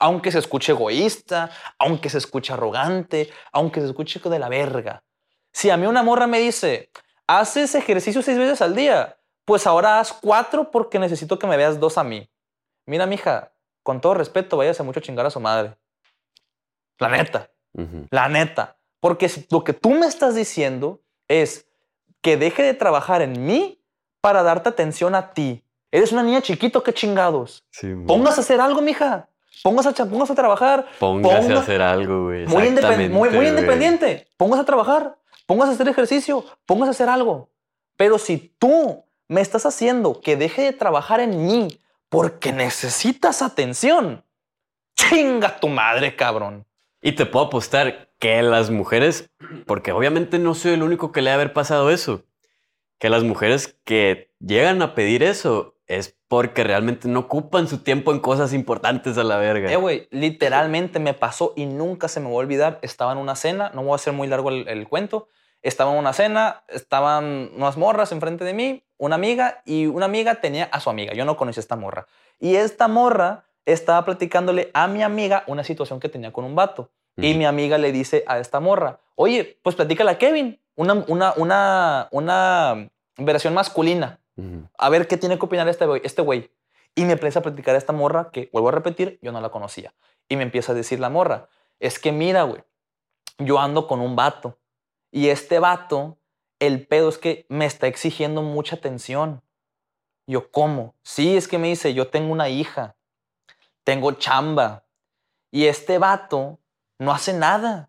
[0.00, 5.04] Aunque se escuche egoísta, aunque se escuche arrogante, aunque se escuche de la verga.
[5.52, 6.90] Si a mí una morra me dice,
[7.28, 11.78] haces ejercicio seis veces al día, pues ahora haz cuatro porque necesito que me veas
[11.78, 12.28] dos a mí.
[12.88, 15.76] Mira, mija, con todo respeto, váyase mucho a chingar a su madre.
[16.98, 17.50] La neta.
[18.10, 18.76] La neta.
[19.00, 21.66] Porque lo que tú me estás diciendo es
[22.22, 23.80] que deje de trabajar en mí
[24.20, 25.62] para darte atención a ti.
[25.92, 27.64] Eres una niña chiquito, qué chingados.
[27.70, 27.94] Sí.
[28.06, 29.28] Póngase a hacer algo, mija.
[29.62, 30.86] Póngase a, póngase a trabajar.
[30.98, 32.46] Póngase a hacer algo, güey.
[32.46, 34.28] Muy, independ- muy, muy independiente.
[34.36, 35.18] Póngase a trabajar.
[35.46, 36.44] Póngase a hacer ejercicio.
[36.66, 37.48] Póngase a hacer algo.
[37.96, 41.68] Pero si tú me estás haciendo que deje de trabajar en mí
[42.08, 44.24] porque necesitas atención,
[44.96, 46.66] chinga tu madre, cabrón.
[47.00, 49.30] Y te puedo apostar que las mujeres,
[49.66, 52.24] porque obviamente no soy el único que le ha haber pasado eso,
[52.98, 58.12] que las mujeres que llegan a pedir eso es porque realmente no ocupan su tiempo
[58.12, 59.72] en cosas importantes a la verga.
[59.72, 62.78] Eh, güey, literalmente me pasó y nunca se me va a olvidar.
[62.82, 65.28] Estaba en una cena, no voy a hacer muy largo el, el cuento.
[65.62, 70.36] Estaba en una cena, estaban unas morras enfrente de mí, una amiga, y una amiga
[70.36, 71.14] tenía a su amiga.
[71.14, 72.06] Yo no conocía a esta morra.
[72.38, 76.90] Y esta morra estaba platicándole a mi amiga una situación que tenía con un vato.
[77.16, 81.34] Y mi amiga le dice a esta morra, oye, pues platícala a Kevin, una, una,
[81.36, 84.20] una, una versión masculina
[84.76, 86.00] a ver qué tiene que opinar este güey.
[86.04, 86.50] Este güey.
[86.94, 89.50] Y me empieza a platicar a esta morra que, vuelvo a repetir, yo no la
[89.50, 89.94] conocía.
[90.28, 92.62] Y me empieza a decir la morra, es que mira, güey,
[93.38, 94.58] yo ando con un vato.
[95.10, 96.18] Y este vato,
[96.58, 99.42] el pedo es que me está exigiendo mucha atención.
[100.26, 100.94] Yo, ¿cómo?
[101.02, 102.96] Sí, es que me dice, yo tengo una hija,
[103.84, 104.84] tengo chamba.
[105.50, 106.58] Y este vato
[106.98, 107.88] no hace nada.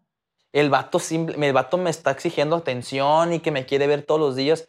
[0.53, 4.21] El vato, simple, el vato me está exigiendo atención y que me quiere ver todos
[4.21, 4.67] los días.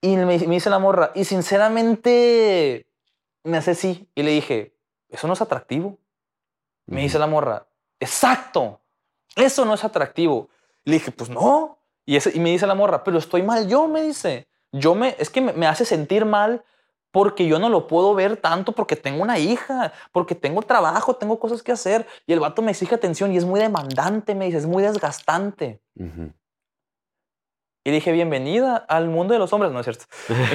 [0.00, 2.86] Y me, me dice la morra, y sinceramente
[3.42, 4.08] me hace sí.
[4.14, 4.76] Y le dije,
[5.08, 5.98] eso no es atractivo.
[6.86, 7.66] Me dice la morra,
[8.00, 8.80] exacto,
[9.36, 10.48] eso no es atractivo.
[10.84, 11.77] Le dije, pues no.
[12.10, 14.48] Y, me dice la morra, pero estoy mal yo, me dice.
[14.72, 16.64] Yo me, es que me, me hace sentir mal
[17.10, 21.38] porque yo no lo puedo ver tanto porque tengo una hija, porque tengo trabajo, tengo
[21.38, 22.06] cosas que hacer.
[22.26, 25.82] Y el vato me exige atención y es muy demandante, me dice, es muy desgastante.
[27.84, 30.04] Y le dije, bienvenida al mundo de los hombres, ¿no es cierto?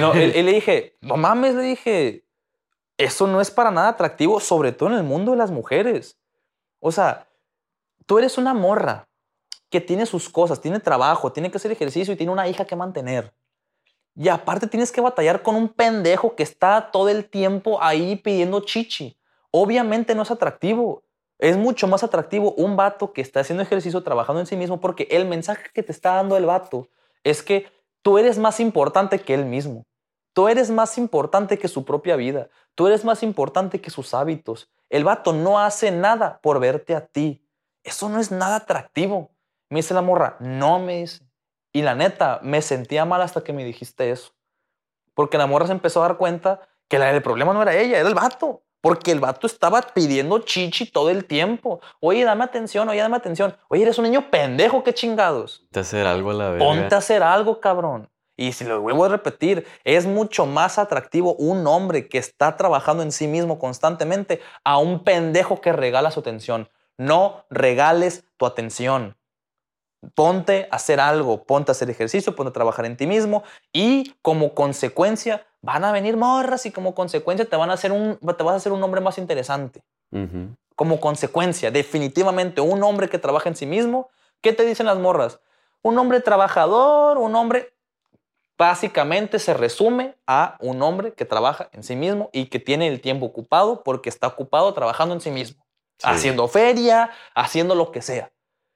[0.00, 2.24] No, y- y le dije, no mames, le dije,
[2.98, 6.18] eso no es para nada atractivo, sobre todo en el mundo de las mujeres.
[6.80, 7.28] O sea,
[8.06, 9.08] tú eres una morra
[9.74, 12.76] que tiene sus cosas, tiene trabajo, tiene que hacer ejercicio y tiene una hija que
[12.76, 13.34] mantener.
[14.14, 18.60] Y aparte tienes que batallar con un pendejo que está todo el tiempo ahí pidiendo
[18.60, 19.18] chichi.
[19.50, 21.02] Obviamente no es atractivo.
[21.40, 25.08] Es mucho más atractivo un vato que está haciendo ejercicio, trabajando en sí mismo, porque
[25.10, 26.86] el mensaje que te está dando el vato
[27.24, 27.66] es que
[28.02, 29.86] tú eres más importante que él mismo.
[30.34, 32.48] Tú eres más importante que su propia vida.
[32.76, 34.70] Tú eres más importante que sus hábitos.
[34.88, 37.44] El vato no hace nada por verte a ti.
[37.82, 39.33] Eso no es nada atractivo.
[39.74, 41.24] Me dice la morra, no me dice.
[41.72, 44.30] Y la neta, me sentía mal hasta que me dijiste eso.
[45.14, 48.08] Porque la morra se empezó a dar cuenta que el problema no era ella, era
[48.08, 48.62] el vato.
[48.80, 51.80] Porque el vato estaba pidiendo chichi todo el tiempo.
[51.98, 53.56] Oye, dame atención, oye, dame atención.
[53.66, 55.62] Oye, eres un niño pendejo, qué chingados.
[55.62, 56.64] Ponte a hacer algo a la verga.
[56.64, 58.08] Ponte a hacer algo, cabrón.
[58.36, 63.02] Y si lo vuelvo a repetir, es mucho más atractivo un hombre que está trabajando
[63.02, 66.68] en sí mismo constantemente a un pendejo que regala su atención.
[66.96, 69.16] No regales tu atención.
[70.14, 74.14] Ponte a hacer algo, ponte a hacer ejercicio, ponte a trabajar en ti mismo y
[74.22, 78.42] como consecuencia van a venir morras y como consecuencia te van a hacer un, te
[78.44, 79.82] vas a hacer un hombre más interesante.
[80.76, 84.08] Como consecuencia, definitivamente un hombre que trabaja en sí mismo,
[84.40, 85.40] ¿qué te dicen las morras?
[85.82, 87.72] Un hombre trabajador, un hombre
[88.56, 93.00] básicamente se resume a un hombre que trabaja en sí mismo y que tiene el
[93.00, 95.64] tiempo ocupado porque está ocupado trabajando en sí mismo,
[95.98, 96.06] Sí.
[96.08, 98.30] haciendo feria, haciendo lo que sea.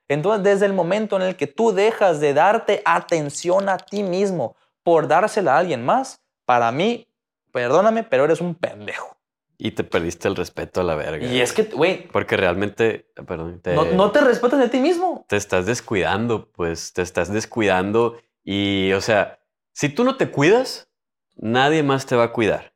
[0.08, 4.56] Entonces, desde el momento en el que tú dejas de darte atención a ti mismo
[4.82, 7.06] por dársela a alguien más, para mí,
[7.52, 9.16] perdóname, pero eres un pendejo.
[9.58, 11.26] Y te perdiste el respeto a la verga.
[11.26, 15.26] Y es que, güey, Porque realmente, perdón, te, no, no te respetas de ti mismo.
[15.28, 19.40] te estás descuidando, pues te estás descuidando y, o sea,
[19.72, 20.88] si tú no te cuidas,
[21.36, 22.72] nadie más te va a cuidar.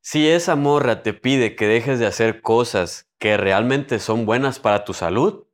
[0.00, 4.84] Si esa morra te pide que dejes de hacer cosas que realmente son buenas para
[4.84, 5.45] tu salud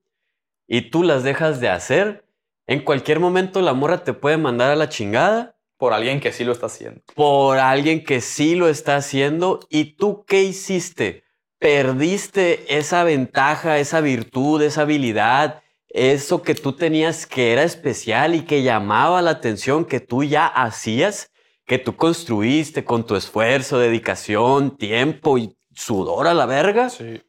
[0.74, 2.24] y tú las dejas de hacer,
[2.66, 6.44] en cualquier momento la morra te puede mandar a la chingada Por alguien que sí
[6.44, 7.02] lo está haciendo.
[7.14, 11.24] por alguien que sí lo está haciendo y tú qué hiciste?
[11.58, 18.46] Perdiste esa ventaja, esa virtud, esa habilidad, eso que tú tenías que era especial y
[18.46, 21.30] que llamaba la atención, que tú ya hacías,
[21.66, 26.88] que tú construiste con tu esfuerzo, dedicación, tiempo y sudor a la verga.
[26.88, 27.20] Sí.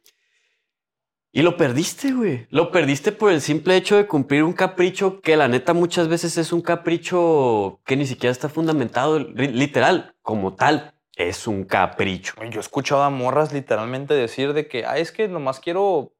[1.36, 2.46] Y lo perdiste, güey.
[2.50, 6.38] Lo perdiste por el simple hecho de cumplir un capricho que la neta muchas veces
[6.38, 10.94] es un capricho que ni siquiera está fundamentado, li- literal, como tal.
[11.16, 12.34] Es un capricho.
[12.50, 16.12] Yo he escuchado a morras literalmente decir de que, ah, es que nomás quiero,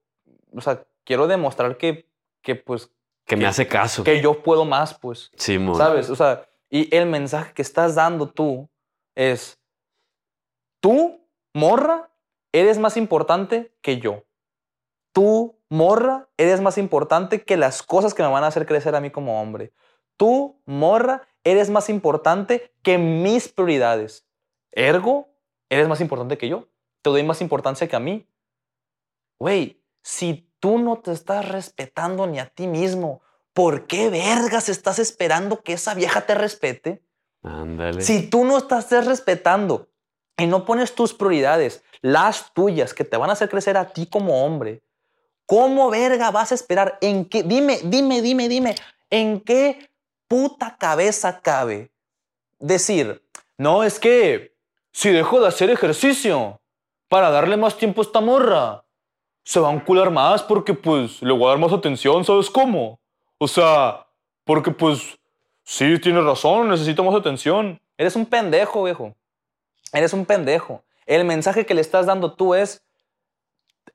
[0.53, 2.09] o sea, quiero demostrar que,
[2.42, 2.90] que pues,
[3.24, 4.03] Que me hace caso.
[4.03, 5.77] que yo puedo más, pues, Simón.
[5.77, 6.11] ¿sabes?
[6.11, 8.68] O sea, y el mensaje que estás dando tú
[9.14, 9.61] es,
[10.81, 12.11] tú, morra,
[12.53, 14.24] eres más importante que yo.
[15.14, 19.00] Tú, morra, eres más importante que las cosas que me van a hacer crecer a
[19.00, 19.72] mí como hombre.
[20.16, 24.27] Tú, morra, eres más importante que mis prioridades.
[24.72, 25.29] Ergo,
[25.70, 26.68] eres más importante que yo.
[27.00, 28.29] Te doy más importancia que a mí.
[29.38, 33.22] Güey, si tú no te estás respetando ni a ti mismo,
[33.53, 37.05] ¿por qué vergas estás esperando que esa vieja te respete?
[37.40, 38.00] Ándale.
[38.00, 39.90] Si tú no estás respetando
[40.37, 44.07] y no pones tus prioridades, las tuyas, que te van a hacer crecer a ti
[44.07, 44.83] como hombre,
[45.47, 46.99] ¿cómo verga vas a esperar?
[47.01, 47.43] ¿En qué?
[47.43, 48.75] Dime, dime, dime, dime,
[49.11, 49.91] ¿en qué
[50.29, 51.91] puta cabeza cabe
[52.59, 53.23] decir,
[53.59, 54.55] no, es que
[54.93, 56.61] si dejo de hacer ejercicio
[57.09, 58.85] para darle más tiempo a esta morra,
[59.45, 62.99] se va a encular más porque pues le voy a dar más atención, ¿sabes cómo?
[63.39, 64.07] O sea,
[64.45, 65.19] porque pues
[65.65, 67.81] sí, tienes razón, necesito más atención.
[67.99, 69.15] Eres un pendejo, viejo.
[69.93, 70.83] Eres un pendejo.
[71.07, 72.83] El mensaje que le estás dando tú es,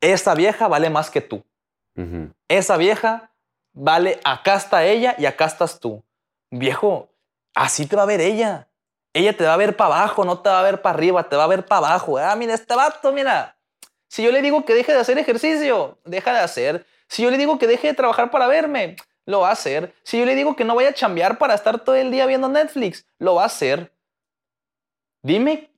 [0.02, 1.44] esta vieja vale más que tú.
[2.48, 3.32] Esa vieja
[3.74, 6.04] vale, acá está ella y acá estás tú.
[6.50, 7.10] Viejo,
[7.54, 8.70] así te va a ver ella.
[9.14, 11.36] Ella te va a ver para abajo, no te va a ver para arriba, te
[11.36, 12.18] va a ver para abajo.
[12.18, 13.58] Ah, mira, este vato, mira.
[14.08, 16.86] Si yo le digo que deje de hacer ejercicio, deja de hacer.
[17.08, 19.94] Si yo le digo que deje de trabajar para verme, lo va a hacer.
[20.04, 22.48] Si yo le digo que no vaya a chambear para estar todo el día viendo
[22.48, 23.92] Netflix, lo va a hacer.
[25.22, 25.70] Dime,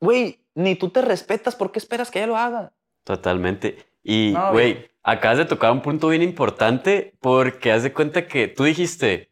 [0.00, 2.73] güey, ni tú te respetas, ¿por qué esperas que ella lo haga?
[3.04, 3.76] Totalmente.
[4.02, 8.64] Y, güey, acabas de tocar un punto bien importante porque haz de cuenta que tú
[8.64, 9.30] dijiste,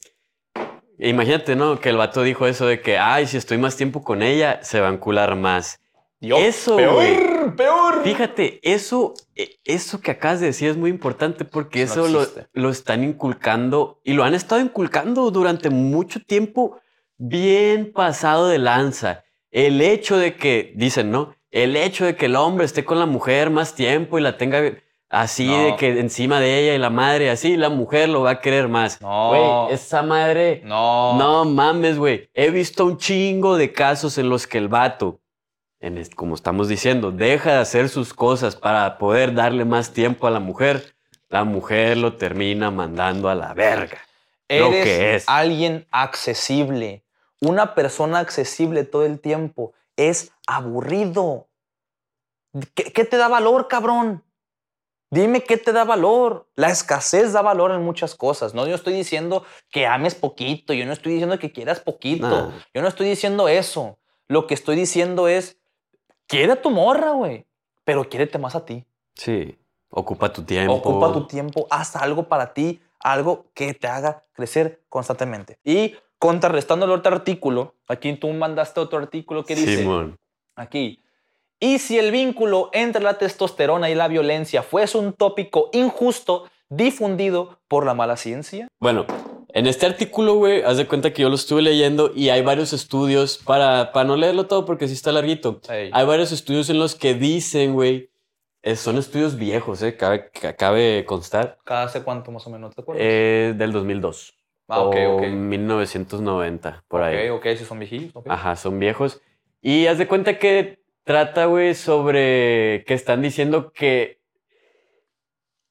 [0.99, 1.81] imagínate, ¿no?
[1.81, 4.81] Que el vato dijo eso de que, ay, si estoy más tiempo con ella, se
[4.81, 5.81] va a encular más.
[6.21, 8.05] Yo, Eso, peor, peor.
[8.05, 12.47] Fíjate, eso, eh, eso que acabas de decir es muy importante porque Eso no eso
[12.55, 16.81] lo, lo están inculcando y lo han estado inculcando durante mucho tiempo
[17.19, 19.25] bien pasado de lanza.
[19.51, 21.35] El hecho de que, dicen, ¿no?
[21.53, 24.61] El hecho de que el hombre esté con la mujer más tiempo y la tenga
[25.11, 25.65] así, No.
[25.67, 28.69] de que encima de ella y la madre así, la mujer lo va a querer
[28.69, 29.01] más.
[29.01, 29.29] No.
[29.29, 30.63] Güey, esa madre...
[30.65, 31.17] No.
[31.19, 32.31] No mames, güey.
[32.33, 35.21] He visto un chingo de casos en los que el vato,
[35.81, 40.31] en como estamos diciendo, deja de hacer sus cosas para poder darle más tiempo a
[40.31, 40.95] la mujer.
[41.29, 43.99] La mujer lo termina mandando a la verga.
[44.49, 45.25] Eres lo que es.
[45.29, 47.03] alguien accesible.
[47.41, 51.49] Una persona accesible todo el tiempo es aburrido.
[52.75, 54.23] ¿Qué, qué te da valor, cabrón?
[55.11, 56.49] Dime qué te da valor.
[56.55, 58.55] La escasez da valor en muchas cosas.
[58.55, 60.73] No, yo estoy diciendo que ames poquito.
[60.73, 62.53] Yo no estoy diciendo que quieras poquito.
[62.73, 63.99] Yo no estoy diciendo eso.
[64.29, 65.59] Lo que estoy diciendo es,
[66.27, 67.47] quiere a tu morra, güey.
[67.85, 68.87] pero quiérete más a ti.
[69.15, 69.59] Sí.
[69.91, 70.73] Ocupa tu tiempo.
[70.73, 75.59] Ocupa tu tiempo, haz algo para ti, algo que te haga crecer constantemente.
[75.65, 80.19] Y contrarrestando el otro artículo, aquí tú mandaste otro artículo que dice, Simón.
[80.57, 81.05] aquí,
[81.63, 87.61] y si el vínculo entre la testosterona y la violencia fuese un tópico injusto difundido
[87.69, 88.67] por la mala ciencia.
[88.81, 89.07] Bueno,
[89.55, 92.73] en este artículo, güey, haz de cuenta que yo lo estuve leyendo y hay varios
[92.73, 95.91] estudios, para, para no leerlo todo porque sí está larguito, Ey.
[95.93, 98.11] hay varios estudios en los que dicen, güey,
[98.65, 102.75] eh, son estudios viejos, eh, cabe, ca- cabe constar, ¿Cada hace cuánto más o menos
[102.75, 103.05] te acuerdas?
[103.07, 104.35] eh, del 2002.
[104.69, 105.23] ah, ok, o ok.
[105.29, 107.29] 1990, por ahí.
[107.31, 108.11] Ok, ok, si son viejillos.
[108.15, 108.27] ok.
[108.31, 109.21] Ajá, son viejos.
[109.61, 114.21] Y haz de cuenta que trata, güey, sobre que están diciendo que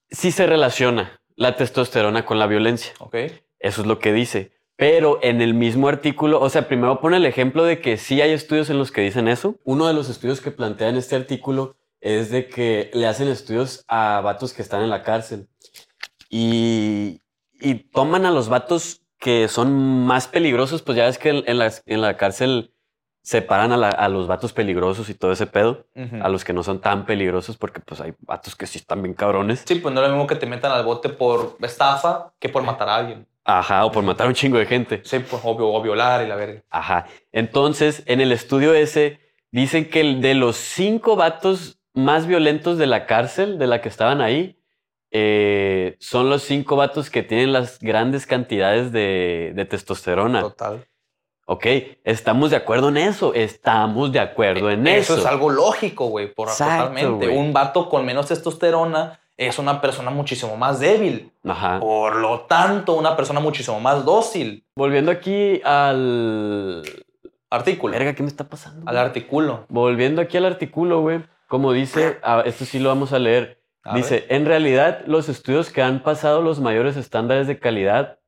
[0.09, 2.93] sí se relaciona la testosterona con la violencia.
[2.99, 3.15] Ok.
[3.59, 4.51] Eso es lo que dice.
[4.75, 8.31] Pero en el mismo artículo, o sea, primero pone el ejemplo de que sí hay
[8.31, 9.59] estudios en los que dicen eso.
[9.63, 13.85] Uno de los estudios que plantea en este artículo es de que le hacen estudios
[13.87, 15.47] a vatos que están en la cárcel.
[16.29, 17.21] Y,
[17.59, 21.59] y toman a los vatos que son más peligrosos, pues ya ves que en, en
[21.59, 22.73] la, en la cárcel
[23.23, 25.85] separan a, la- a los vatos peligrosos y todo ese pedo,
[26.21, 29.13] a los que no son tan peligrosos, porque pues hay vatos que sí están bien
[29.13, 29.63] cabrones.
[29.65, 32.63] Sí, pues no es lo mismo que te metan al bote por estafa que por
[32.63, 33.27] matar a alguien.
[33.43, 35.01] Ajá, o por matar a un chingo de gente.
[35.03, 36.63] Sí, pues obvio, o violar y la verga.
[36.69, 37.05] Ajá.
[37.31, 39.19] Entonces, en el estudio ese,
[39.51, 44.21] dicen que de los cinco vatos más violentos de la cárcel, de la que estaban
[44.21, 44.57] ahí,
[45.11, 50.41] eh, son los cinco vatos que tienen las grandes cantidades de, de testosterona.
[50.41, 50.85] Total.
[51.51, 51.65] Ok,
[52.05, 53.33] estamos de acuerdo en eso.
[53.33, 55.15] Estamos de acuerdo en eso.
[55.15, 57.25] Eso es algo lógico, güey, por Exacto, totalmente.
[57.27, 57.37] güey.
[57.37, 61.29] Un vato con menos testosterona es una persona muchísimo más débil.
[61.43, 61.81] Ajá.
[61.81, 64.65] Por lo tanto, una persona muchísimo más dócil.
[64.77, 66.83] Volviendo aquí al.
[67.49, 67.91] Artículo.
[67.91, 68.89] Verga, ¿qué me está pasando?
[68.89, 69.65] Al artículo.
[69.67, 73.61] Volviendo aquí al artículo, güey, como dice, ah, esto sí lo vamos a leer.
[73.83, 78.19] A dice, en realidad, los estudios que han pasado los mayores estándares de calidad,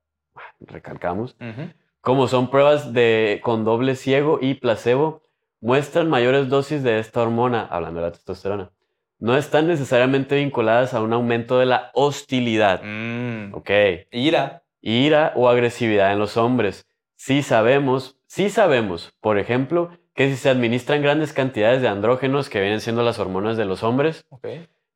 [0.59, 1.69] recalcamos, Ujú.
[2.03, 5.21] Como son pruebas de con doble ciego y placebo,
[5.61, 8.71] muestran mayores dosis de esta hormona, hablando de la testosterona.
[9.19, 13.53] No están necesariamente vinculadas a un aumento de la hostilidad, Mm.
[13.55, 13.69] ¿ok?
[14.11, 14.63] Ira.
[14.81, 16.85] ira o agresividad en los hombres.
[17.15, 22.59] Sí sabemos, sí sabemos, por ejemplo, que si se administran grandes cantidades de andrógenos, que
[22.59, 24.45] vienen siendo las hormonas de los hombres, Ok.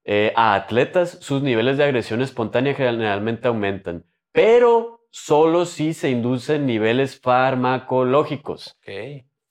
[0.04, 4.04] eh, a atletas, sus niveles de agresión espontánea generalmente aumentan,
[4.34, 8.78] pero solo si se inducen niveles farmacológicos.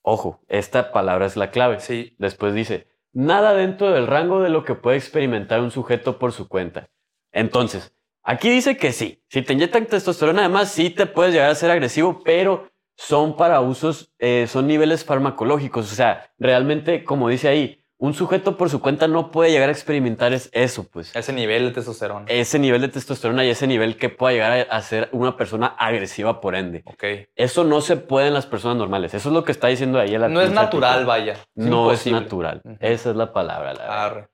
[0.02, 1.80] Ojo, esta palabra es la clave.
[1.80, 2.14] Sí.
[2.18, 6.48] Después dice, nada dentro del rango de lo que puede experimentar un sujeto por su
[6.48, 6.88] cuenta.
[7.32, 11.54] Entonces, aquí dice que sí, si te inyectan testosterona, además sí te puedes llegar a
[11.54, 15.90] ser agresivo, pero son para usos, eh, son niveles farmacológicos.
[15.92, 19.72] O sea, realmente, como dice ahí, un sujeto por su cuenta no puede llegar a
[19.72, 21.16] experimentar es eso, pues.
[21.16, 22.26] Ese nivel de testosterona.
[22.28, 26.40] Ese nivel de testosterona y ese nivel que pueda llegar a, ser una persona agresiva
[26.40, 26.82] por ende.
[26.84, 27.04] Ok.
[27.34, 29.14] Eso no se puede en las personas normales.
[29.14, 31.06] Eso es lo que está diciendo ahí el No es natural, artículo.
[31.06, 31.32] vaya.
[31.32, 32.62] Es No es natural.
[32.80, 33.72] Esa es la palabra.
[33.72, 34.04] La.
[34.04, 34.28] Arre.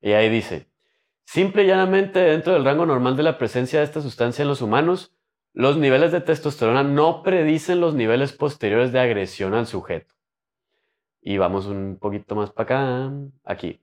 [0.00, 0.68] Y ahí dice,
[1.24, 4.62] simple y llanamente dentro del rango normal de la presencia de esta sustancia en los
[4.62, 5.12] humanos,
[5.54, 10.14] los niveles de testosterona no predicen los niveles posteriores de agresión al sujeto.
[11.22, 13.12] Y vamos un poquito más para acá,
[13.44, 13.80] aquí.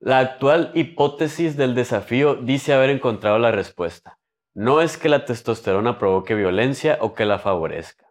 [0.00, 4.18] La actual hipótesis del desafío dice haber encontrado la respuesta.
[4.54, 8.06] No es que la testosterona provoque violencia o que la favorezca,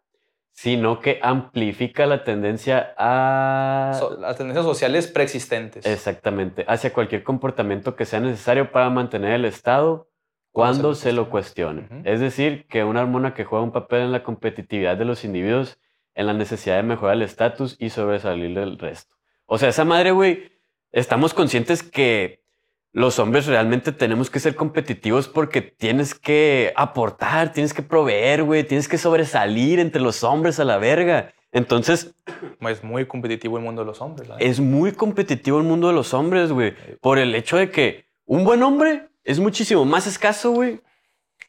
[0.52, 3.94] sino que amplifica la tendencia a...
[3.98, 5.86] So- las tendencias sociales preexistentes.
[5.86, 10.10] Exactamente, hacia cualquier comportamiento que sea necesario para mantener el estado
[10.52, 11.88] cuando se se lo cuestione.
[12.04, 15.80] Es decir, que una hormona que juega un papel en la competitividad de los individuos,
[16.16, 19.16] en la necesidad de mejorar el estatus y sobresalir del resto.
[19.46, 20.52] O sea, esa madre, güey,
[20.92, 22.44] estamos conscientes que
[22.92, 28.64] los hombres realmente tenemos que ser competitivos porque tienes que aportar, tienes que proveer, güey,
[28.64, 31.34] tienes que sobresalir entre los hombres a la verga.
[31.52, 32.16] Entonces,
[32.60, 34.30] Es muy competitivo el mundo de los hombres.
[34.40, 36.74] es muy competitivo el mundo de los hombres, güey.
[37.02, 40.82] Por el hecho de que un buen hombre es muchísimo más escaso, güey,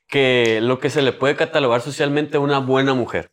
[0.08, 3.30] que lo que se le puede catalogar socialmente a una buena mujer.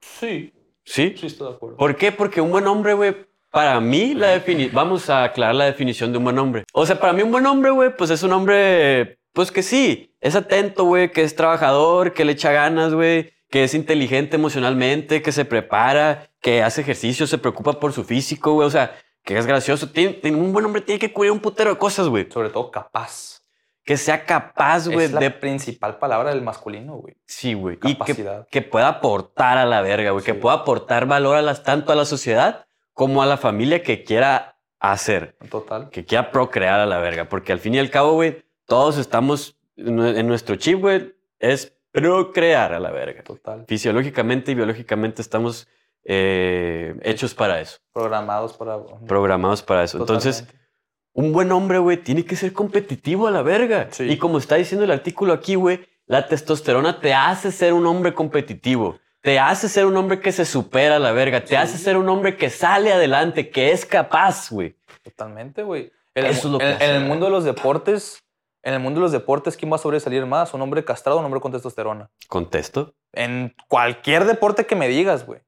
[0.00, 0.52] Sí,
[0.90, 1.14] ¿Sí?
[1.18, 1.76] sí estoy de acuerdo.
[1.76, 2.12] ¿Por qué?
[2.12, 3.14] Porque un buen hombre, güey,
[3.50, 6.64] para mí, la defini vamos a aclarar la definición de un buen hombre.
[6.72, 10.14] O sea, para mí un buen hombre, güey, pues es un hombre, pues que sí,
[10.20, 15.22] es atento, güey, que es trabajador, que le echa ganas, güey, que es inteligente emocionalmente,
[15.22, 19.36] que se prepara, que hace ejercicio, se preocupa por su físico, güey, o sea, que
[19.38, 19.90] es gracioso.
[19.90, 22.26] Tiene, tiene- un buen hombre tiene que cubrir un putero de cosas, güey.
[22.30, 23.37] Sobre todo capaz.
[23.88, 25.30] Que sea capaz, güey, es la de...
[25.30, 27.16] principal palabra del masculino, güey.
[27.24, 27.76] Sí, güey.
[27.76, 28.46] Y que, Capacidad.
[28.48, 30.22] que pueda aportar a la verga, güey.
[30.22, 34.04] Que pueda aportar valor a las, tanto a la sociedad como a la familia que
[34.04, 35.88] quiera hacer, Total.
[35.88, 39.58] que quiera procrear a la verga, porque al fin y al cabo, güey, todos estamos
[39.78, 43.22] en nuestro chip, güey, es procrear a la verga.
[43.22, 43.64] Total.
[43.66, 45.66] Fisiológicamente y biológicamente estamos
[46.04, 48.84] eh, hechos para eso, Programados para.
[49.06, 49.96] programados para eso.
[49.96, 50.46] Entonces.
[51.20, 53.88] Un buen hombre, güey, tiene que ser competitivo a la verga.
[53.90, 54.04] Sí.
[54.04, 58.14] Y como está diciendo el artículo aquí, güey, la testosterona te hace ser un hombre
[58.14, 58.98] competitivo.
[59.20, 61.40] Te hace ser un hombre que se supera a la verga.
[61.40, 61.54] Te Sí.
[61.56, 64.76] hace ser un hombre que sale adelante, que es capaz, güey.
[65.02, 65.90] Totalmente, güey.
[66.14, 68.22] En, el Eso es lo que en- hace, en el mundo de los deportes,
[68.62, 70.54] en el mundo de los deportes, ¿quién va a sobresalir más?
[70.54, 72.08] ¿Un hombre castrado o un hombre con testosterona?
[72.28, 72.94] Contesto.
[73.12, 75.40] En cualquier deporte que me digas, güey.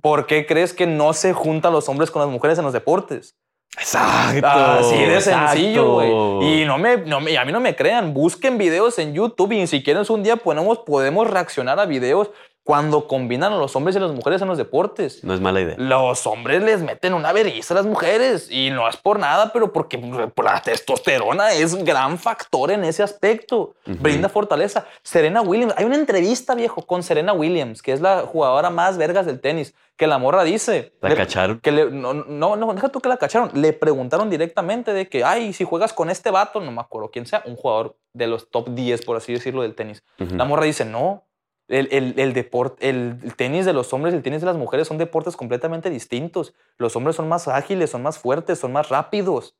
[0.00, 3.36] ¿Por qué crees que no se juntan los hombres con las mujeres en los deportes?
[3.78, 4.46] Exacto.
[4.48, 5.52] Así de exacto.
[5.52, 6.62] sencillo, güey.
[6.62, 8.14] Y no me, no me- a mí no me crean.
[8.14, 12.30] Busquen videos en YouTube y si quieren un día ponemos, podemos reaccionar a videos
[12.66, 15.22] cuando combinan a los hombres y las mujeres en los deportes.
[15.22, 15.76] No es mala idea.
[15.78, 19.72] Los hombres les meten una veriza a las mujeres y no es por nada, pero
[19.72, 19.96] porque
[20.34, 23.74] por la testosterona es gran factor en ese aspecto.
[23.86, 23.96] Ujú.
[24.00, 24.84] Brinda fortaleza.
[25.04, 29.26] Serena Williams, hay una entrevista, viejo, con Serena Williams, que es la jugadora más vergas
[29.26, 30.92] del tenis, que la morra dice...
[31.00, 31.60] ¿La le- cacharon?
[31.60, 33.50] que le- no, no, no, deja tú que la cacharon.
[33.54, 37.26] Le preguntaron directamente de que, ay, si juegas con este vato, no me acuerdo quién
[37.26, 40.02] sea, un jugador de los top 10, por así decirlo, del tenis.
[40.18, 40.34] Ujú.
[40.34, 41.22] La morra dice, no,
[41.68, 44.86] el, el, el deporte, el, tenis de los hombres y el tenis de las mujeres
[44.86, 46.54] son deportes completamente distintos.
[46.78, 49.56] Los hombres son más ágiles, son más fuertes, son más rápidos.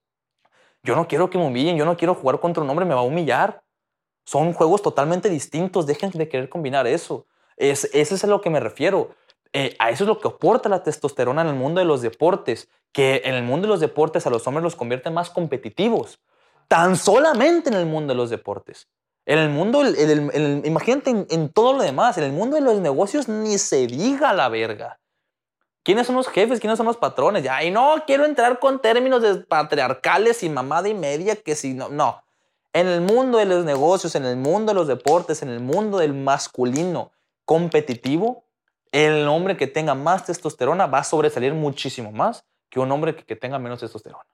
[0.83, 3.01] Yo no quiero que me humillen, yo no quiero jugar contra un hombre, me va
[3.01, 3.63] a humillar.
[4.25, 7.27] Son juegos totalmente distintos, dejen de querer combinar eso.
[7.57, 9.11] Es, ese es a lo que me refiero.
[9.53, 12.69] Eh, a eso es lo que aporta la testosterona en el mundo de los deportes,
[12.93, 16.21] que en el mundo de los deportes a los hombres los convierte más competitivos.
[16.69, 18.89] Tan solamente en el mundo de los deportes.
[19.27, 19.83] En el mundo,
[20.65, 24.49] imagínate en, todo lo demás, en el mundo de los negocios ni se diga la
[24.49, 25.01] verga.
[25.83, 26.61] ¿Quiénes son los jefes?
[26.61, 27.43] ¿Quiénes son los patrones?
[27.43, 31.89] Ya, y no quiero entrar con términos patriarcales y mamada y media que si no,
[31.89, 32.23] no.
[32.73, 35.99] En el mundo de los negocios, en el mundo de los deportes, en el mundo
[35.99, 37.11] del masculino
[37.45, 38.45] competitivo,
[38.93, 43.25] el hombre que tenga más testosterona va a sobresalir muchísimo más que un hombre que,
[43.25, 44.25] que tenga menos testosterona.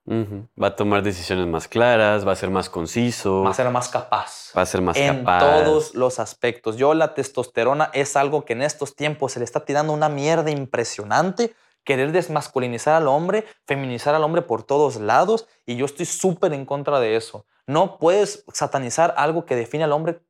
[0.61, 3.89] Va a tomar decisiones más claras, va a ser más conciso, Va a ser más
[3.89, 4.53] capaz.
[4.57, 5.41] va a ser más en capaz.
[5.41, 6.77] todos los aspectos.
[6.77, 10.51] Yo la testosterona es algo que en estos tiempos se le está tirando una mierda
[10.51, 11.55] impresionante.
[11.85, 15.47] Querer desmasculinizar al hombre, feminizar al hombre por todos lados.
[15.67, 17.45] Y yo estoy súper en contra de eso.
[17.67, 20.21] No puedes satanizar algo que define al hombre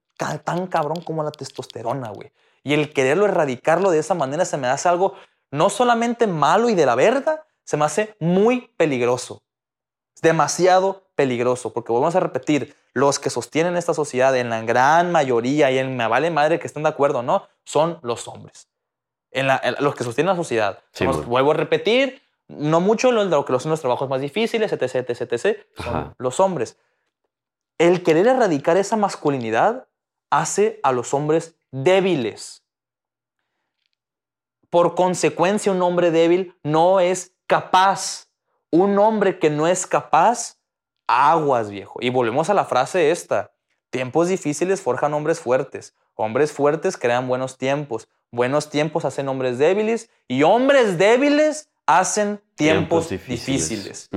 [0.44, 2.32] tan cabrón como la testosterona, güey.
[2.62, 5.14] Y el quererlo erradicarlo de esa manera se me hace algo
[5.50, 9.42] no solamente malo y de la verga, se me hace muy peligroso
[10.20, 15.70] demasiado peligroso, porque volvemos a repetir, los que sostienen esta sociedad en la gran mayoría,
[15.72, 18.68] y en me vale madre que estén de acuerdo o no, son los hombres.
[19.32, 20.78] En la- en los que sostienen la sociedad.
[20.92, 24.94] Sí, Nos- vuelvo a repetir, no mucho lo, que son los trabajos más difíciles, etc,
[25.08, 26.14] etc, etc, son Ajá.
[26.18, 26.76] los hombres.
[27.78, 29.88] El querer erradicar esa masculinidad
[30.30, 32.62] hace a los hombres débiles.
[34.70, 38.28] Por consecuencia, un hombre débil no es capaz.
[38.70, 40.56] Un hombre que no es capaz,
[41.06, 41.98] aguas, viejo.
[42.00, 43.52] Y volvemos a la frase esta.
[43.90, 45.94] Tiempos difíciles forjan hombres fuertes.
[46.14, 48.08] Hombres fuertes crean buenos tiempos.
[48.30, 50.08] Buenos tiempos hacen hombres débiles.
[50.26, 54.08] Y hombres débiles hacen tiempos, difíciles.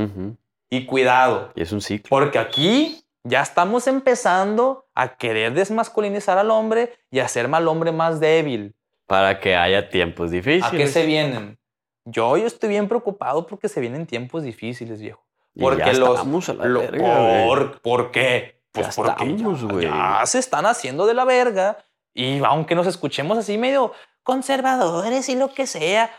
[0.69, 2.09] Y cuidado, Y es un ciclo.
[2.09, 8.21] porque aquí ya estamos empezando a querer desmasculinizar al hombre y hacer al hombre más
[8.21, 8.73] débil.
[9.07, 10.63] Para que haya tiempos difíciles.
[10.63, 11.57] ¿A qué se vienen?
[12.05, 15.23] Yo, yo estoy bien preocupado porque se vienen tiempos difíciles, viejo.
[15.59, 16.09] Porque ya los.
[16.11, 18.61] estamos a la lo- verga, por, ¿Por qué?
[18.73, 21.77] Ya porque estamos, ya- ya se están haciendo de la verga.
[22.13, 23.91] Y aunque nos escuchemos así medio
[24.23, 26.11] conservadores y lo que sea,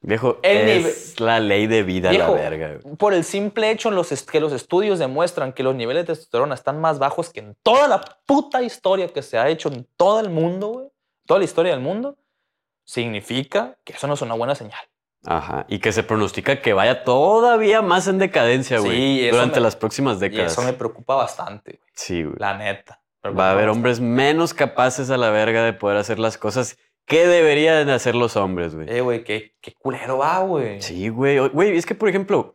[0.00, 2.78] Viejo, El es la ley de vida Viejo, la verga.
[2.98, 6.80] por el simple hecho los que los estudios demuestran que los niveles de testosterona están
[6.80, 10.30] más bajos que en toda la puta historia que se ha hecho en todo el
[10.30, 10.86] mundo, güey,
[11.26, 12.16] toda la historia del mundo,
[12.84, 14.80] significa que eso no es una buena señal.
[15.24, 15.66] Ajá.
[15.68, 19.20] Y que se pronostica que vaya todavía más en decadencia, güey.
[19.20, 20.52] Sí, durante me- las próximas Y décadas.
[20.52, 22.36] eso me preocupa bastante, güey, Sí, güey.
[22.38, 23.00] la neta.
[23.24, 26.76] Va a haber hombres menos capaces a la verga de poder hacer las cosas
[27.06, 28.88] que deberían hacer los hombres, güey.
[28.90, 30.82] Eh, güey, qué, qué culero va, güey.
[30.82, 31.38] Sí, güey.
[31.50, 32.52] Güey, es que, por ejemplo,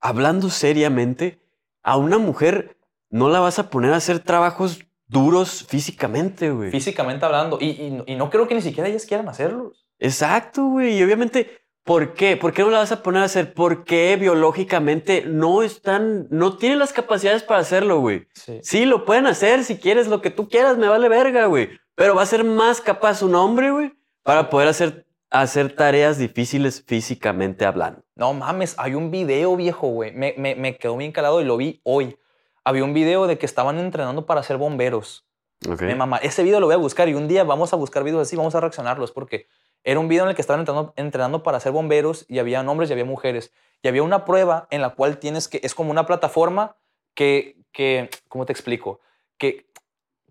[0.00, 1.40] hablando seriamente,
[1.82, 2.76] a una mujer
[3.08, 4.80] no la vas a poner a hacer trabajos
[5.10, 6.70] duros físicamente, güey.
[6.70, 7.58] Físicamente hablando.
[7.60, 9.86] Y, y no- y no creo que ni siquiera ellas quieran hacerlos.
[9.98, 10.96] Exacto, güey.
[10.98, 12.36] Y obviamente, ¿por qué?
[12.36, 13.52] ¿Por qué no la vas a poner a hacer?
[13.52, 18.26] Porque biológicamente no están, no tienen las capacidades para hacerlo, güey.
[18.34, 18.60] Sí.
[18.62, 21.70] Sí, lo pueden hacer si quieres lo que tú quieras, me vale verga, güey.
[21.94, 23.92] Pero va a ser más capaz un hombre, güey,
[24.22, 28.02] para poder hacer hacer tareas difíciles físicamente hablando.
[28.16, 30.12] No mames, hay un video viejo, güey.
[30.12, 32.16] Me, me, me quedó bien calado y lo vi hoy.
[32.64, 35.26] Había un video de que estaban entrenando para ser bomberos.
[35.68, 35.82] Ok.
[35.82, 36.18] Me mama.
[36.18, 38.54] Ese video lo voy a buscar y un día vamos a buscar videos así, vamos
[38.54, 39.46] a reaccionarlos porque
[39.84, 42.90] era un video en el que estaban entrenando, entrenando para ser bomberos y había hombres
[42.90, 43.52] y había mujeres.
[43.82, 46.76] Y había una prueba en la cual tienes que, es como una plataforma
[47.14, 49.00] que, que ¿cómo te explico?
[49.38, 49.70] Que,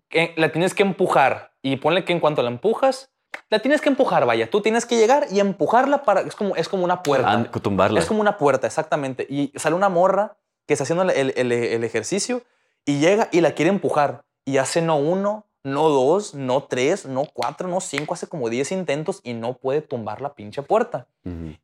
[0.08, 3.12] que la tienes que empujar y ponle que en cuanto la empujas,
[3.48, 4.48] la tienes que empujar, vaya.
[4.50, 7.32] Tú tienes que llegar y empujarla para, es como, es como una puerta.
[7.32, 7.98] Ah, tumbarla.
[7.98, 9.26] Es como una puerta, exactamente.
[9.28, 10.36] Y sale una morra
[10.70, 12.42] que está haciendo el, el- el ejercicio
[12.86, 14.22] y llega y la quiere empujar.
[14.44, 18.70] Y hace no uno, no dos, no tres, no cuatro, no cinco, hace como diez
[18.70, 21.08] intentos y no puede tumbar la pinche puerta.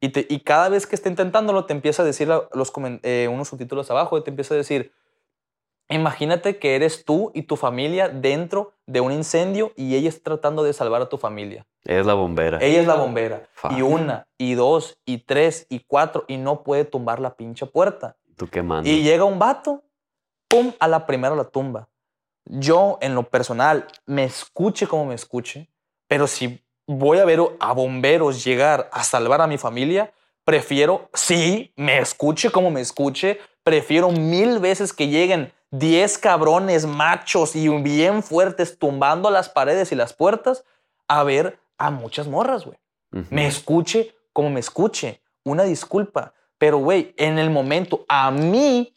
[0.00, 2.72] Y, te- y cada vez que está intentándolo, te empieza a decir los,
[3.04, 4.90] eh, unos subtítulos abajo, te empieza a decir,
[5.88, 10.64] imagínate que eres tú y tu familia dentro de un incendio y ella está tratando
[10.64, 11.64] de salvar a tu familia.
[11.84, 12.58] Es la bombera.
[12.60, 13.48] Ella es la bombera.
[13.52, 13.72] Fuck.
[13.72, 18.16] Y una, y dos, y tres, y cuatro, y no puede tumbar la pinche puerta.
[18.36, 18.88] Tú quemando.
[18.88, 19.84] Y llega un vato,
[20.48, 21.88] pum, a la primera la tumba.
[22.44, 25.68] Yo, en lo personal, me escuche como me escuche,
[26.06, 30.12] pero si voy a ver a bomberos llegar a salvar a mi familia,
[30.44, 37.56] prefiero, sí, me escuche como me escuche, prefiero mil veces que lleguen 10 cabrones machos
[37.56, 40.64] y bien fuertes tumbando las paredes y las puertas
[41.08, 42.78] a ver a muchas morras, güey
[43.12, 43.26] Ujú.
[43.30, 45.22] me escuche como me escuche.
[45.44, 46.34] Una disculpa.
[46.58, 48.94] Pero, güey, en el momento, a mí,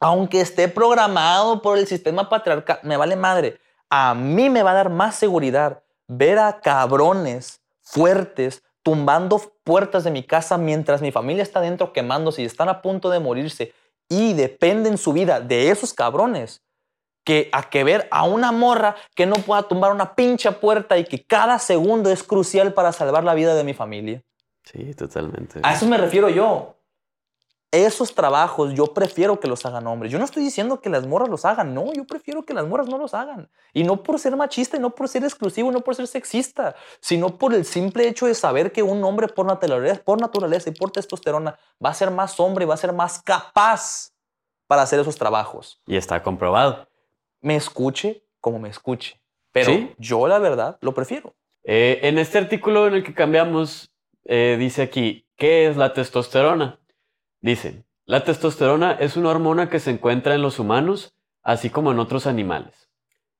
[0.00, 3.58] aunque esté programado por el sistema patriarcal, me vale madre.
[3.90, 10.10] A mí me va a dar más seguridad ver a cabrones fuertes tumbando puertas de
[10.10, 13.72] mi casa mientras mi familia está dentro quemándose y están a punto de morirse
[14.08, 16.62] y dependen su vida de esos cabrones
[17.24, 21.04] que a que ver a una morra que no pueda tumbar una pincha puerta y
[21.04, 24.22] que cada segundo es crucial para salvar la vida de mi familia.
[24.64, 25.60] Sí, totalmente.
[25.62, 26.76] A eso me refiero yo.
[27.72, 30.12] Esos trabajos yo prefiero que los hagan hombres.
[30.12, 32.86] Yo no estoy diciendo que las morras los hagan, no, yo prefiero que las morras
[32.86, 33.48] no los hagan.
[33.72, 37.38] Y no por ser machista, y no por ser exclusivo, no por ser sexista, sino
[37.38, 40.90] por el simple hecho de saber que un hombre por naturaleza, por naturaleza y por
[40.90, 44.12] testosterona va a ser más hombre y va a ser más capaz
[44.66, 46.86] para hacer esos trabajos Y está comprobado.
[47.40, 49.18] me escuche como me escuche.
[49.50, 49.94] Pero Sí.
[49.96, 51.34] yo la verdad lo prefiero.
[51.64, 53.90] Eh, en este artículo en el que cambiamos,
[54.24, 56.78] eh, dice aquí, ¿qué es la testosterona?
[57.42, 61.98] Dice, la testosterona es una hormona que se encuentra en los humanos, así como en
[61.98, 62.88] otros animales.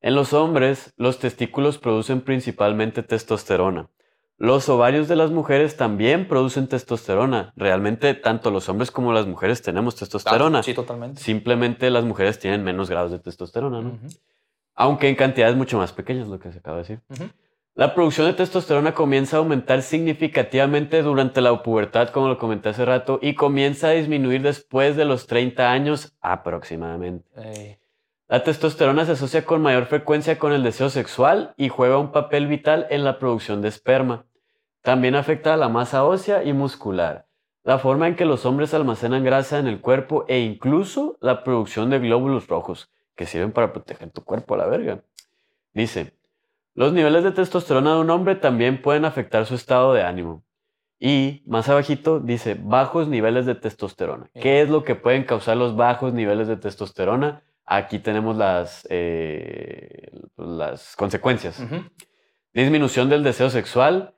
[0.00, 3.88] En los hombres, los testículos producen principalmente testosterona.
[4.38, 7.53] Los ovarios de las mujeres también producen testosterona.
[7.55, 10.64] Realmente, tanto los hombres como las mujeres tenemos testosterona.
[10.64, 11.20] Sí, totalmente.
[11.20, 14.00] Simplemente las mujeres tienen menos grados de testosterona, ¿no?
[14.74, 17.00] Aunque en cantidades mucho más pequeñas, lo que se acaba de decir.
[17.75, 22.85] La producción de testosterona comienza a aumentar significativamente durante la pubertad, como lo comenté hace
[22.85, 27.27] rato, y comienza a disminuir después de los 30 años aproximadamente.
[27.35, 27.79] Ey.
[28.29, 32.47] La testosterona se asocia con mayor frecuencia con el deseo sexual y juega un papel
[32.47, 34.27] vital en la producción de esperma.
[34.83, 37.27] También afecta a la masa ósea y muscular,
[37.62, 41.89] la forma en que los hombres almacenan grasa en el cuerpo e incluso la producción
[41.89, 45.03] de glóbulos rojos, que sirven para proteger tu cuerpo a la verga.
[45.75, 46.14] Dice,
[46.75, 50.45] los niveles de testosterona de un hombre también pueden afectar su estado de ánimo.
[50.99, 54.31] Y más abajito dice bajos niveles de testosterona.
[54.35, 57.43] ¿Qué es lo que pueden causar los bajos niveles de testosterona?
[57.66, 61.62] Aquí tenemos las, eh, las consecuencias.
[62.55, 64.14] Disminución del deseo sexual,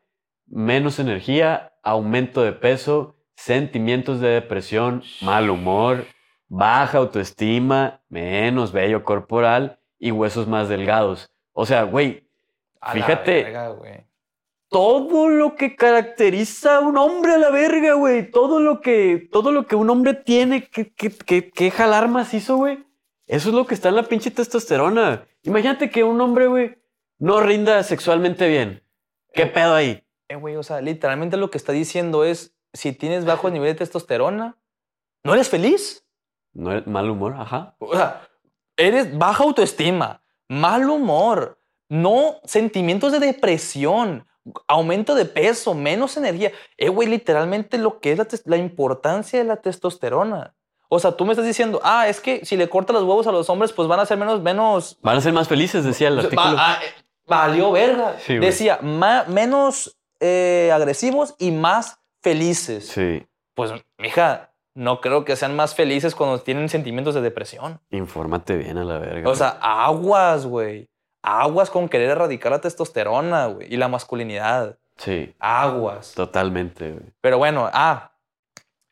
[0.46, 6.04] menos energía, aumento de peso, sentimientos de depresión, mal humor,
[6.48, 11.30] baja autoestima, menos vello corporal y huesos más delgados.
[11.52, 12.23] O sea, güey,
[12.84, 13.42] A la Fíjate.
[13.44, 14.06] verga, güey.
[14.68, 18.30] todo lo que caracteriza a un hombre a la verga, güey.
[18.30, 22.56] Todo lo que, todo lo que un hombre tiene que, que, que, que jalar macizo,
[22.56, 22.84] güey.
[23.26, 25.26] Eso es lo que está en la pinche testosterona.
[25.44, 26.76] Imagínate que un hombre, güey,
[27.18, 28.82] no rinda sexualmente bien.
[29.32, 30.04] ¿Qué pedo ahí?
[30.28, 33.74] Eh, güey, o sea, literalmente lo que está diciendo es, si tienes bajo nivel de
[33.76, 34.58] testosterona,
[35.22, 36.04] ¿no eres feliz?
[36.52, 37.76] No es mal humor, ajá.
[37.78, 38.28] O sea,
[38.76, 41.58] eres baja autoestima, mal humor,
[41.88, 44.26] no sentimientos de depresión,
[44.68, 46.52] aumento de peso, menos energía.
[46.76, 50.54] Eh, güey, literalmente lo que es la, importancia de la testosterona.
[50.88, 53.32] O sea, tú me estás diciendo, ah, es que si le cortas los huevos a
[53.32, 56.18] los hombres, pues van a ser menos, menos, Van a ser más felices, decía el
[56.18, 56.54] artículo.
[56.56, 58.16] va- ah, eh, valió verga.
[58.20, 58.36] Sí.
[58.38, 62.86] Decía, "Ma- menos eh, agresivos y más felices.
[62.88, 67.80] Sí, Pues, mija, no creo que sean más felices cuando tienen sentimientos de depresión.
[67.90, 69.28] infórmate bien a la verga.
[69.30, 70.88] O sea, aguas, güey.
[71.26, 74.78] Aguas con querer erradicar la testosterona, güey, y la masculinidad.
[74.98, 76.12] Sí, Aguas.
[76.14, 77.04] totalmente, güey.
[77.22, 78.12] Pero bueno, ah,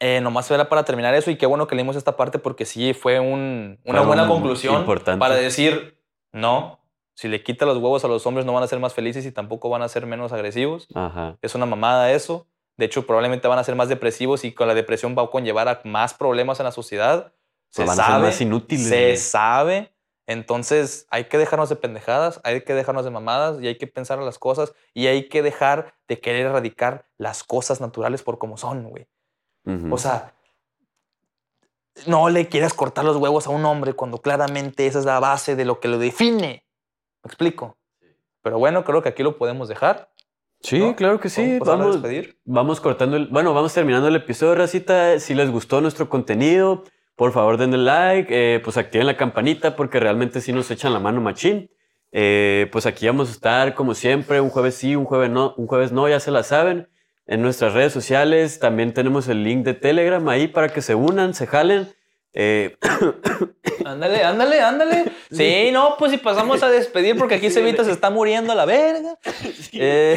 [0.00, 2.94] eh, nomás era para terminar eso y qué bueno que leímos esta parte porque sí
[2.94, 5.20] fue un- una buena un- conclusión importante.
[5.20, 5.98] para decir,
[6.32, 6.80] no,
[7.14, 9.30] si le quita los huevos a los hombres no van a ser más felices y
[9.32, 10.88] tampoco van a ser menos agresivos.
[10.94, 11.36] Ajá.
[11.42, 12.46] Es una mamada eso.
[12.78, 15.68] De hecho, probablemente van a ser más depresivos y con la depresión va a conllevar
[15.68, 17.32] a más problemas en la sociedad.
[17.68, 18.24] Se van a ser sabe.
[18.24, 19.16] más inútiles, Se güey.
[19.18, 19.91] sabe.
[20.32, 24.18] Entonces hay que dejarnos de pendejadas, hay que dejarnos de mamadas y hay que pensar
[24.18, 28.56] en las cosas y hay que dejar de querer erradicar las cosas naturales por como
[28.56, 29.06] son, güey.
[29.90, 30.34] O sea,
[32.06, 35.54] no le quieras cortar los huevos a un hombre cuando claramente esa es la base
[35.54, 36.64] de lo que lo define.
[37.22, 37.76] ¿Me explico?
[38.42, 40.10] Pero bueno, creo que aquí lo podemos dejar.
[40.60, 40.96] sí, ¿no?
[40.96, 41.58] claro que sí.
[41.60, 42.00] Vamos,
[42.44, 43.28] vamos cortando el.
[43.28, 45.20] Bueno, vamos terminando el episodio, Racita.
[45.20, 46.82] Si les gustó nuestro contenido,
[47.16, 50.98] por favor denle like, eh, pues activen la campanita porque realmente sí nos echan la
[50.98, 51.70] mano machín.
[52.10, 55.66] Eh, pues aquí vamos a estar como siempre, un jueves sí, un jueves no, un
[55.66, 56.88] jueves no, ya se la saben.
[57.26, 61.34] En nuestras redes sociales también tenemos el link de Telegram ahí para que se unan,
[61.34, 61.88] se jalen.
[62.34, 62.76] Eh,
[63.84, 65.04] Ándale, ándale, ándale.
[65.30, 68.64] Sí, no, pues si pasamos a despedir porque aquí Cevita se está muriendo a la
[68.64, 69.18] verga.
[69.72, 70.16] Eh,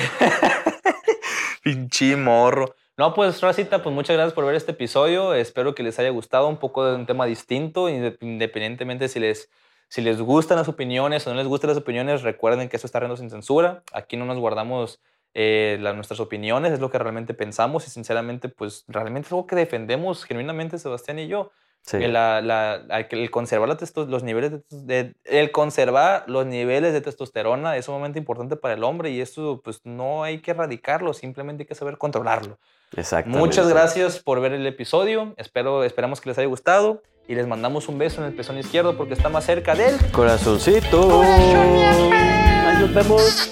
[1.64, 2.76] Pinche morro.
[2.98, 5.34] No, pues Racita, pues muchas gracias por ver este episodio.
[5.34, 9.50] Espero que les haya gustado un poco de un tema distinto, inde- independientemente si les,
[9.90, 13.02] si les gustan las opiniones o no les gustan las opiniones, recuerden que esto está
[13.02, 13.84] Rendo sin censura.
[13.92, 15.02] Aquí no nos guardamos
[15.34, 19.46] eh, la- nuestras opiniones, es lo que realmente pensamos y sinceramente, pues realmente es algo
[19.46, 21.52] que defendemos genuinamente Sebastián y yo.
[21.82, 21.98] sí.
[22.00, 22.76] Que la- la-
[23.10, 23.68] el conservar
[24.08, 28.84] los niveles de, de- el conservar los niveles de testosterona es sumamente importante para el
[28.86, 32.58] hombre y eso pues no hay que erradicarlo, simplemente hay que saber controlarlo.
[32.96, 33.40] Exactamente.
[33.40, 35.34] Muchas gracias por ver el episodio.
[35.38, 38.96] Espero esperamos que les haya gustado y les mandamos un beso en el pezón izquierdo
[38.98, 41.22] porque está más cerca del Corazoncito.
[41.22, 43.52] Ahí nos vemos.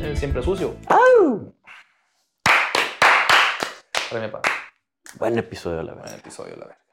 [0.00, 0.74] el siempre sucio.
[4.10, 4.30] Para
[5.18, 6.08] Buen episodio, la verdad.
[6.10, 6.83] buen episodio, la verdad.